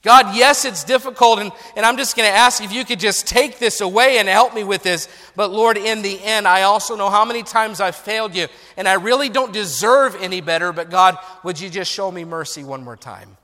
[0.02, 3.26] God, yes, it's difficult, and, and I'm just going to ask if you could just
[3.26, 5.08] take this away and help me with this.
[5.36, 8.46] But Lord, in the end, I also know how many times I've failed you,
[8.78, 12.64] and I really don't deserve any better, but God, would you just show me mercy
[12.64, 13.36] one more time?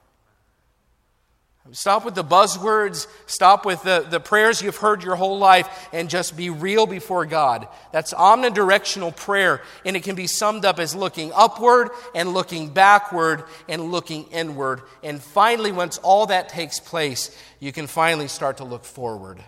[1.73, 6.09] Stop with the buzzwords, stop with the, the prayers you've heard your whole life, and
[6.09, 7.67] just be real before God.
[7.93, 13.43] That's omnidirectional prayer, and it can be summed up as looking upward and looking backward
[13.69, 14.83] and looking inward.
[15.03, 19.43] And finally, once all that takes place, you can finally start to look forward.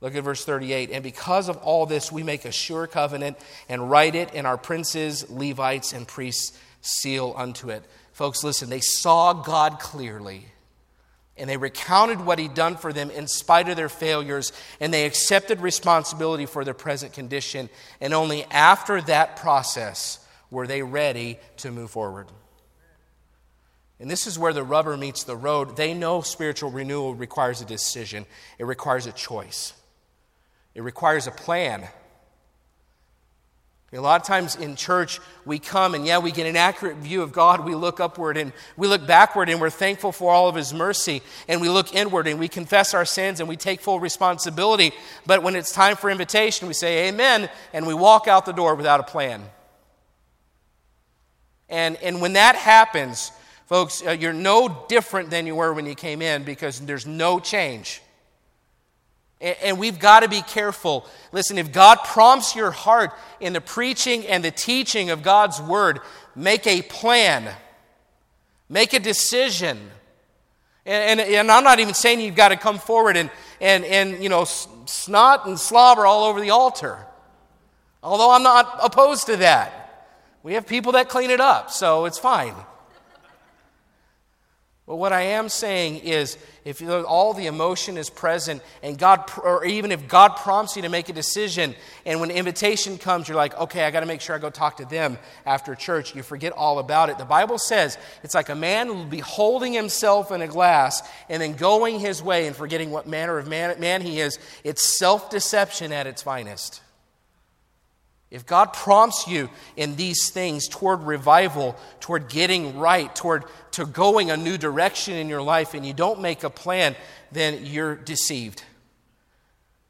[0.00, 0.90] Look at verse 38.
[0.90, 3.38] And because of all this, we make a sure covenant
[3.68, 7.82] and write it, and our princes, Levites, and priests seal unto it.
[8.12, 10.44] Folks, listen, they saw God clearly.
[11.36, 15.04] And they recounted what he'd done for them in spite of their failures, and they
[15.04, 17.68] accepted responsibility for their present condition.
[18.00, 22.28] And only after that process were they ready to move forward.
[23.98, 25.76] And this is where the rubber meets the road.
[25.76, 28.26] They know spiritual renewal requires a decision,
[28.58, 29.72] it requires a choice,
[30.74, 31.88] it requires a plan.
[33.94, 37.22] A lot of times in church, we come and yeah, we get an accurate view
[37.22, 37.64] of God.
[37.64, 41.22] We look upward and we look backward and we're thankful for all of His mercy.
[41.46, 44.92] And we look inward and we confess our sins and we take full responsibility.
[45.26, 48.74] But when it's time for invitation, we say amen and we walk out the door
[48.74, 49.42] without a plan.
[51.68, 53.30] And, and when that happens,
[53.66, 57.38] folks, uh, you're no different than you were when you came in because there's no
[57.38, 58.00] change.
[59.62, 61.06] And we've got to be careful.
[61.30, 66.00] Listen, if God prompts your heart in the preaching and the teaching of God's word,
[66.34, 67.52] make a plan,
[68.68, 69.78] make a decision.
[70.86, 73.30] And, and, and, I'm not even saying you've got to come forward and,
[73.60, 76.98] and, and, you know, snot and slobber all over the altar.
[78.02, 79.80] Although I'm not opposed to that.
[80.42, 82.54] We have people that clean it up, so it's fine.
[84.86, 89.64] But what I am saying is, if all the emotion is present, and God, or
[89.64, 91.74] even if God prompts you to make a decision,
[92.04, 94.76] and when invitation comes, you're like, okay, I got to make sure I go talk
[94.78, 95.16] to them
[95.46, 96.14] after church.
[96.14, 97.16] You forget all about it.
[97.16, 101.40] The Bible says it's like a man will be holding himself in a glass and
[101.40, 104.38] then going his way and forgetting what manner of man, man he is.
[104.64, 106.82] It's self deception at its finest.
[108.34, 114.32] If God prompts you in these things toward revival, toward getting right, toward to going
[114.32, 116.96] a new direction in your life, and you don't make a plan,
[117.30, 118.64] then you're deceived.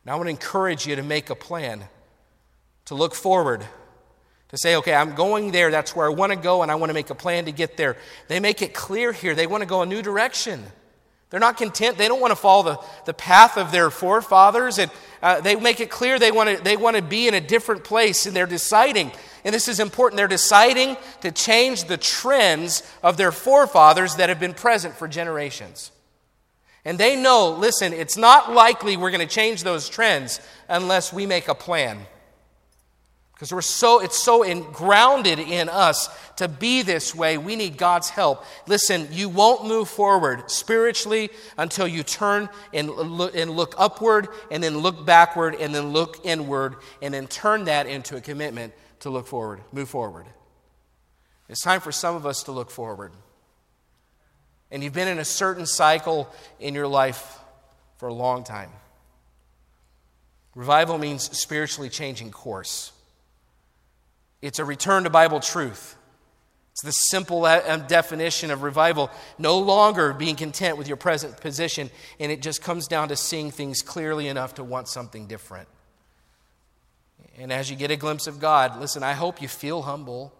[0.04, 1.84] Now, I want to encourage you to make a plan,
[2.84, 3.64] to look forward,
[4.50, 5.70] to say, okay, I'm going there.
[5.70, 7.78] That's where I want to go, and I want to make a plan to get
[7.78, 7.96] there.
[8.28, 9.34] They make it clear here.
[9.34, 10.64] They want to go a new direction.
[11.34, 11.98] They're not content.
[11.98, 14.78] They don't want to follow the, the path of their forefathers.
[14.78, 14.88] And
[15.20, 17.82] uh, they make it clear they want, to, they want to be in a different
[17.82, 18.24] place.
[18.24, 19.10] And they're deciding,
[19.44, 24.38] and this is important, they're deciding to change the trends of their forefathers that have
[24.38, 25.90] been present for generations.
[26.84, 31.26] And they know, listen, it's not likely we're going to change those trends unless we
[31.26, 32.06] make a plan.
[33.34, 37.36] Because we're so, it's so in, grounded in us to be this way.
[37.36, 38.44] We need God's help.
[38.68, 44.62] Listen, you won't move forward spiritually until you turn and look, and look upward and
[44.62, 49.10] then look backward and then look inward and then turn that into a commitment to
[49.10, 50.26] look forward, move forward.
[51.48, 53.12] It's time for some of us to look forward.
[54.70, 57.38] And you've been in a certain cycle in your life
[57.96, 58.70] for a long time.
[60.54, 62.92] Revival means spiritually changing course.
[64.44, 65.96] It's a return to Bible truth.
[66.72, 69.10] It's the simple uh, um, definition of revival.
[69.38, 71.90] No longer being content with your present position,
[72.20, 75.66] and it just comes down to seeing things clearly enough to want something different.
[77.38, 80.34] And as you get a glimpse of God, listen, I hope you feel humble.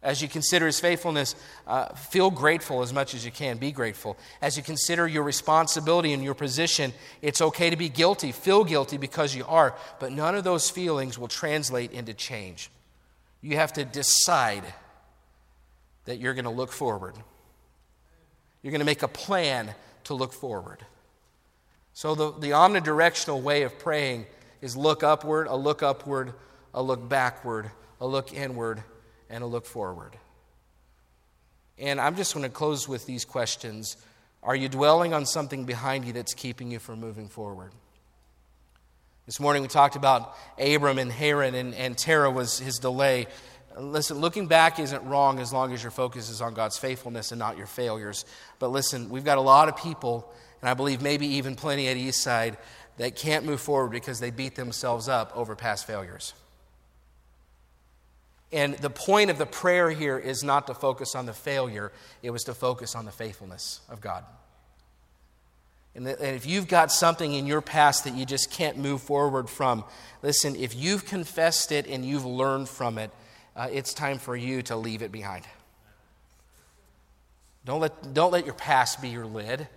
[0.00, 1.34] As you consider His faithfulness,
[1.66, 3.56] uh, feel grateful as much as you can.
[3.56, 4.16] Be grateful.
[4.40, 6.92] As you consider your responsibility and your position,
[7.22, 8.30] it's okay to be guilty.
[8.30, 12.70] Feel guilty because you are, but none of those feelings will translate into change.
[13.44, 14.64] You have to decide
[16.06, 17.14] that you're going to look forward.
[18.62, 19.74] You're going to make a plan
[20.04, 20.78] to look forward.
[21.92, 24.24] So, the, the omnidirectional way of praying
[24.62, 26.32] is look upward, a look upward,
[26.72, 27.70] a look backward,
[28.00, 28.82] a look inward,
[29.28, 30.16] and a look forward.
[31.78, 33.98] And I'm just going to close with these questions.
[34.42, 37.72] Are you dwelling on something behind you that's keeping you from moving forward?
[39.26, 43.26] This morning we talked about Abram and Haran, and, and Terah was his delay.
[43.78, 47.38] Listen, looking back isn't wrong as long as your focus is on God's faithfulness and
[47.38, 48.26] not your failures.
[48.58, 51.96] But listen, we've got a lot of people, and I believe maybe even plenty at
[51.96, 52.58] Eastside,
[52.98, 56.34] that can't move forward because they beat themselves up over past failures.
[58.52, 62.28] And the point of the prayer here is not to focus on the failure, it
[62.28, 64.24] was to focus on the faithfulness of God.
[65.94, 69.84] And, if you've got something in your past that you just can't move forward from,
[70.22, 73.10] listen, if you've confessed it and you've learned from it,
[73.54, 75.44] uh, it's time for you to leave it behind.
[77.64, 79.68] Don't let, don't let your past be your lid.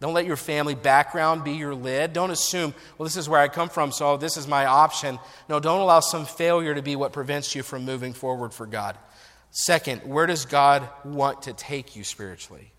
[0.00, 2.12] Don't let your family background be your lid.
[2.12, 5.20] Don't assume, well, this is where I come from, so this is my option.
[5.48, 8.98] No, don't allow some failure to be what prevents you from moving forward for God.
[9.52, 12.71] Second, where does God want to take you spiritually?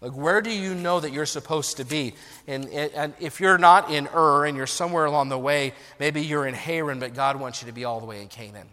[0.00, 2.14] Like, where do you know that you're supposed to be?
[2.46, 6.46] And, and if you're not in Ur and you're somewhere along the way, maybe you're
[6.46, 8.68] in Haran, but God wants you to be all the way in Canaan.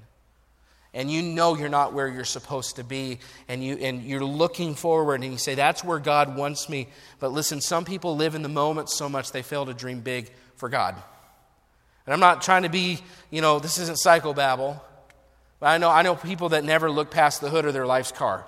[0.93, 3.19] And you know you're not where you're supposed to be
[3.49, 6.87] and you and you're looking forward and you say that's where God wants me.
[7.19, 10.31] But listen some people live in the moment so much they fail to dream big
[10.55, 10.95] for God.
[12.05, 12.99] And I'm not trying to be
[13.29, 14.79] you know this isn't psychobabble
[15.59, 18.13] but I know I know people that never look past the hood of their life's
[18.13, 18.45] car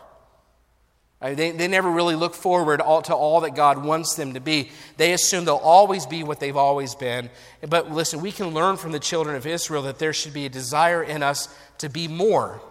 [1.20, 4.70] they, they never really look forward all, to all that God wants them to be.
[4.98, 7.32] They assume they'll always be what they've always been.
[7.68, 10.50] But listen, we can learn from the children of Israel that there should be a
[10.50, 11.50] desire in us
[11.80, 12.62] to be more,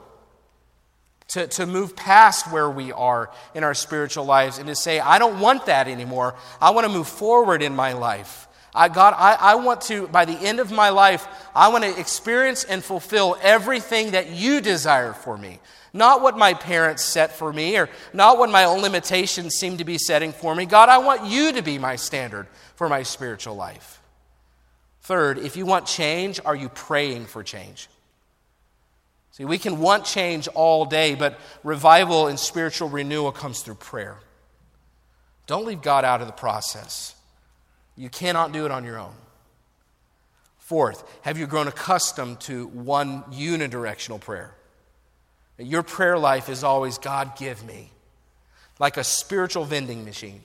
[1.29, 5.19] to, to move past where we are in our spiritual lives, and to say, I
[5.19, 6.37] don't want that anymore.
[6.61, 8.47] I want to move forward in my life.
[8.73, 11.99] I, God, I, I want to, by the end of my life, I want to
[11.99, 15.59] experience and fulfill everything that you desire for me.
[15.97, 19.85] Not what my parents set for me or not what my own limitations seem to
[19.85, 20.67] be setting for me.
[20.67, 24.01] God, I want you to be my standard for my spiritual life.
[25.01, 27.89] Third, if you want change, are you praying for change?
[29.33, 34.19] See, we can want change all day, but revival and spiritual renewal comes through prayer.
[35.47, 37.15] Don't leave God out of the process.
[37.97, 39.15] You cannot do it on your own.
[40.59, 44.53] Fourth, have you grown accustomed to one unidirectional prayer?
[45.59, 47.91] Your prayer life is always, God, give me,
[48.79, 50.43] like a spiritual vending machine.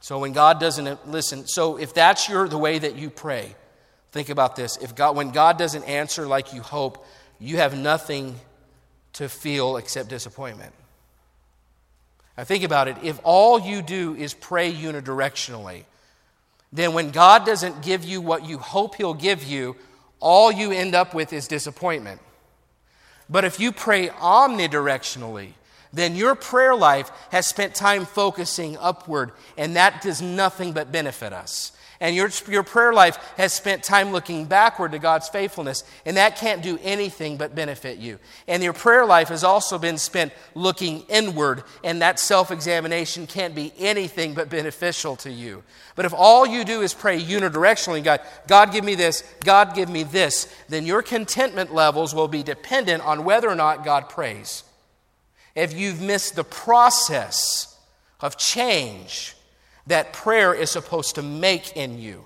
[0.00, 3.54] So when God doesn't uh, listen, so if that's your the way that you pray,
[4.12, 4.76] think about this.
[4.76, 7.04] If God when God doesn't answer like you hope,
[7.40, 8.36] you have nothing
[9.14, 10.72] to feel except disappointment.
[12.36, 12.96] Now think about it.
[13.02, 15.84] If all you do is pray unidirectionally,
[16.72, 19.74] then when God doesn't give you what you hope He'll give you,
[20.20, 22.20] all you end up with is disappointment.
[23.28, 25.52] But if you pray omnidirectionally,
[25.92, 31.32] then your prayer life has spent time focusing upward, and that does nothing but benefit
[31.32, 31.72] us.
[32.00, 36.36] And your, your prayer life has spent time looking backward to God's faithfulness, and that
[36.36, 38.20] can't do anything but benefit you.
[38.46, 43.52] And your prayer life has also been spent looking inward, and that self examination can't
[43.52, 45.64] be anything but beneficial to you.
[45.96, 49.88] But if all you do is pray unidirectionally, God, God give me this, God give
[49.88, 54.62] me this, then your contentment levels will be dependent on whether or not God prays.
[55.56, 57.76] If you've missed the process
[58.20, 59.34] of change,
[59.88, 62.24] that prayer is supposed to make in you.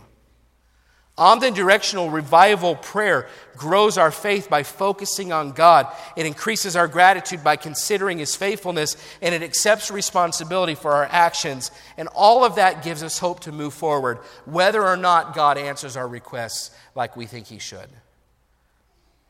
[1.19, 5.87] Omnidirectional revival prayer grows our faith by focusing on God.
[6.17, 11.71] It increases our gratitude by considering His faithfulness, and it accepts responsibility for our actions.
[11.99, 15.99] And all of that gives us hope to move forward, whether or not God answers
[15.99, 17.91] our requests like we think He should.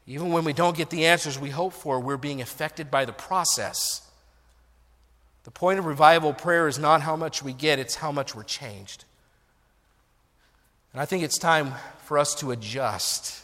[0.07, 3.13] Even when we don't get the answers we hope for, we're being affected by the
[3.13, 4.09] process.
[5.45, 8.45] The point of revival prayer is not how much we get, it's how much we're
[8.45, 9.05] changed.
[10.93, 11.73] And I think it's time
[12.05, 13.43] for us to adjust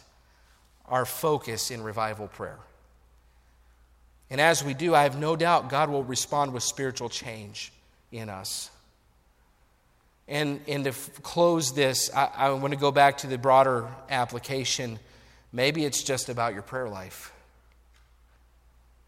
[0.87, 2.59] our focus in revival prayer.
[4.29, 7.71] And as we do, I have no doubt God will respond with spiritual change
[8.11, 8.69] in us.
[10.27, 13.87] And, and to f- close this, I, I want to go back to the broader
[14.09, 14.99] application.
[15.51, 17.33] Maybe it's just about your prayer life.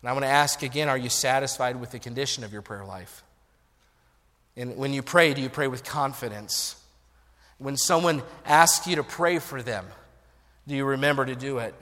[0.02, 2.86] And I want to ask again are you satisfied with the condition of your prayer
[2.86, 3.24] life?
[4.56, 6.76] And when you pray, do you pray with confidence?
[7.58, 9.86] When someone asks you to pray for them,
[10.68, 11.74] do you remember to do it?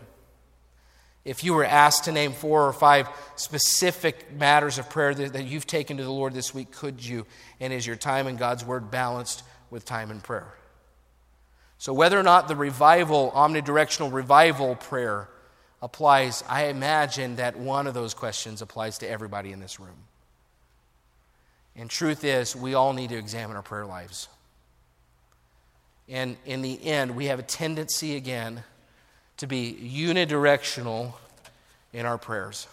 [1.25, 5.67] If you were asked to name four or five specific matters of prayer that, you've
[5.67, 7.25] taken to the Lord this week, could you?
[7.59, 10.53] And is your time in God's Word balanced with time in prayer?
[11.77, 15.29] So, whether or not the revival, omnidirectional revival prayer
[15.81, 19.95] applies, I imagine that one of those questions applies to everybody in this room.
[21.75, 24.27] And truth is, we all need to examine our prayer lives.
[26.09, 28.63] And in the end, we have a tendency again
[29.37, 31.13] to be unidirectional
[31.93, 32.67] in our prayers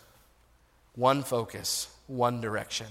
[0.97, 2.87] one focus, one direction.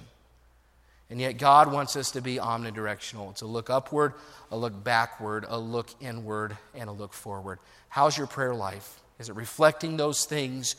[1.09, 3.31] And yet, God wants us to be omnidirectional.
[3.31, 4.13] It's a look upward,
[4.51, 7.59] a look backward, a look inward, and a look forward.
[7.89, 9.01] How's your prayer life?
[9.19, 10.75] Is it reflecting those things,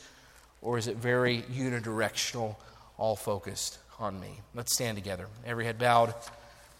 [0.61, 2.55] or is it very unidirectional,
[2.97, 4.41] all focused on me?
[4.53, 5.27] Let's stand together.
[5.45, 6.13] Every head bowed,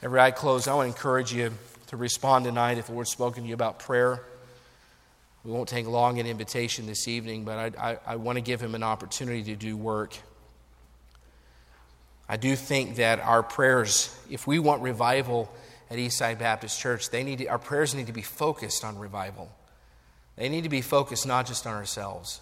[0.04, 0.68] every eye closed.
[0.68, 1.52] I want to encourage you
[1.88, 4.22] to respond tonight if the Lord's spoken to you about prayer.
[5.44, 8.62] We won't take long an invitation this evening, but I, I, I want to give
[8.62, 10.16] him an opportunity to do work.
[12.30, 15.50] I do think that our prayers, if we want revival
[15.90, 19.50] at Eastside Baptist Church, they need to, our prayers need to be focused on revival.
[20.38, 22.40] They need to be focused not just on ourselves.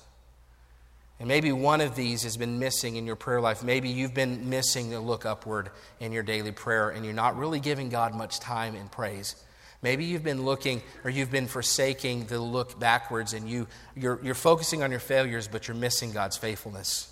[1.20, 3.64] And maybe one of these has been missing in your prayer life.
[3.64, 5.70] Maybe you've been missing the look upward
[6.02, 9.36] in your daily prayer and you're not really giving God much time in praise.
[9.82, 14.36] Maybe you've been looking or you've been forsaking the look backwards and you, you're, you're
[14.36, 17.12] focusing on your failures, but you're missing God's faithfulness.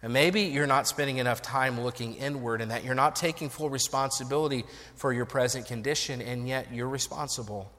[0.00, 3.68] And maybe you're not spending enough time looking inward and that you're not taking full
[3.68, 7.70] responsibility for your present condition, and yet you're responsible.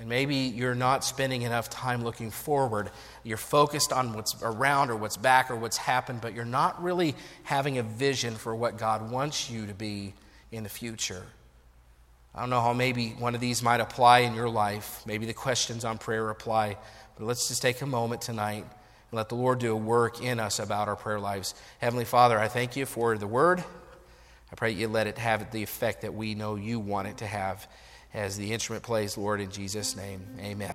[0.00, 2.90] And maybe you're not spending enough time looking forward.
[3.24, 7.16] You're focused on what's around or what's back or what's happened, but you're not really
[7.42, 10.14] having a vision for what God wants you to be
[10.52, 11.24] in the future.
[12.32, 15.02] I don't know how maybe one of these might apply in your life.
[15.04, 16.76] Maybe the questions on prayer apply.
[17.16, 20.38] But let's just take a moment tonight and let the Lord do a work in
[20.38, 21.56] us about our prayer lives.
[21.80, 23.64] Heavenly Father, I thank you for the word.
[24.52, 27.26] I pray you let it have the effect that we know you want it to
[27.26, 27.66] have
[28.14, 30.24] as the instrument plays, Lord, in Jesus' name.
[30.40, 30.72] Amen.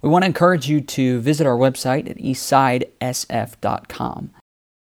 [0.00, 4.30] We want to encourage you to visit our website at eastsidesf.com.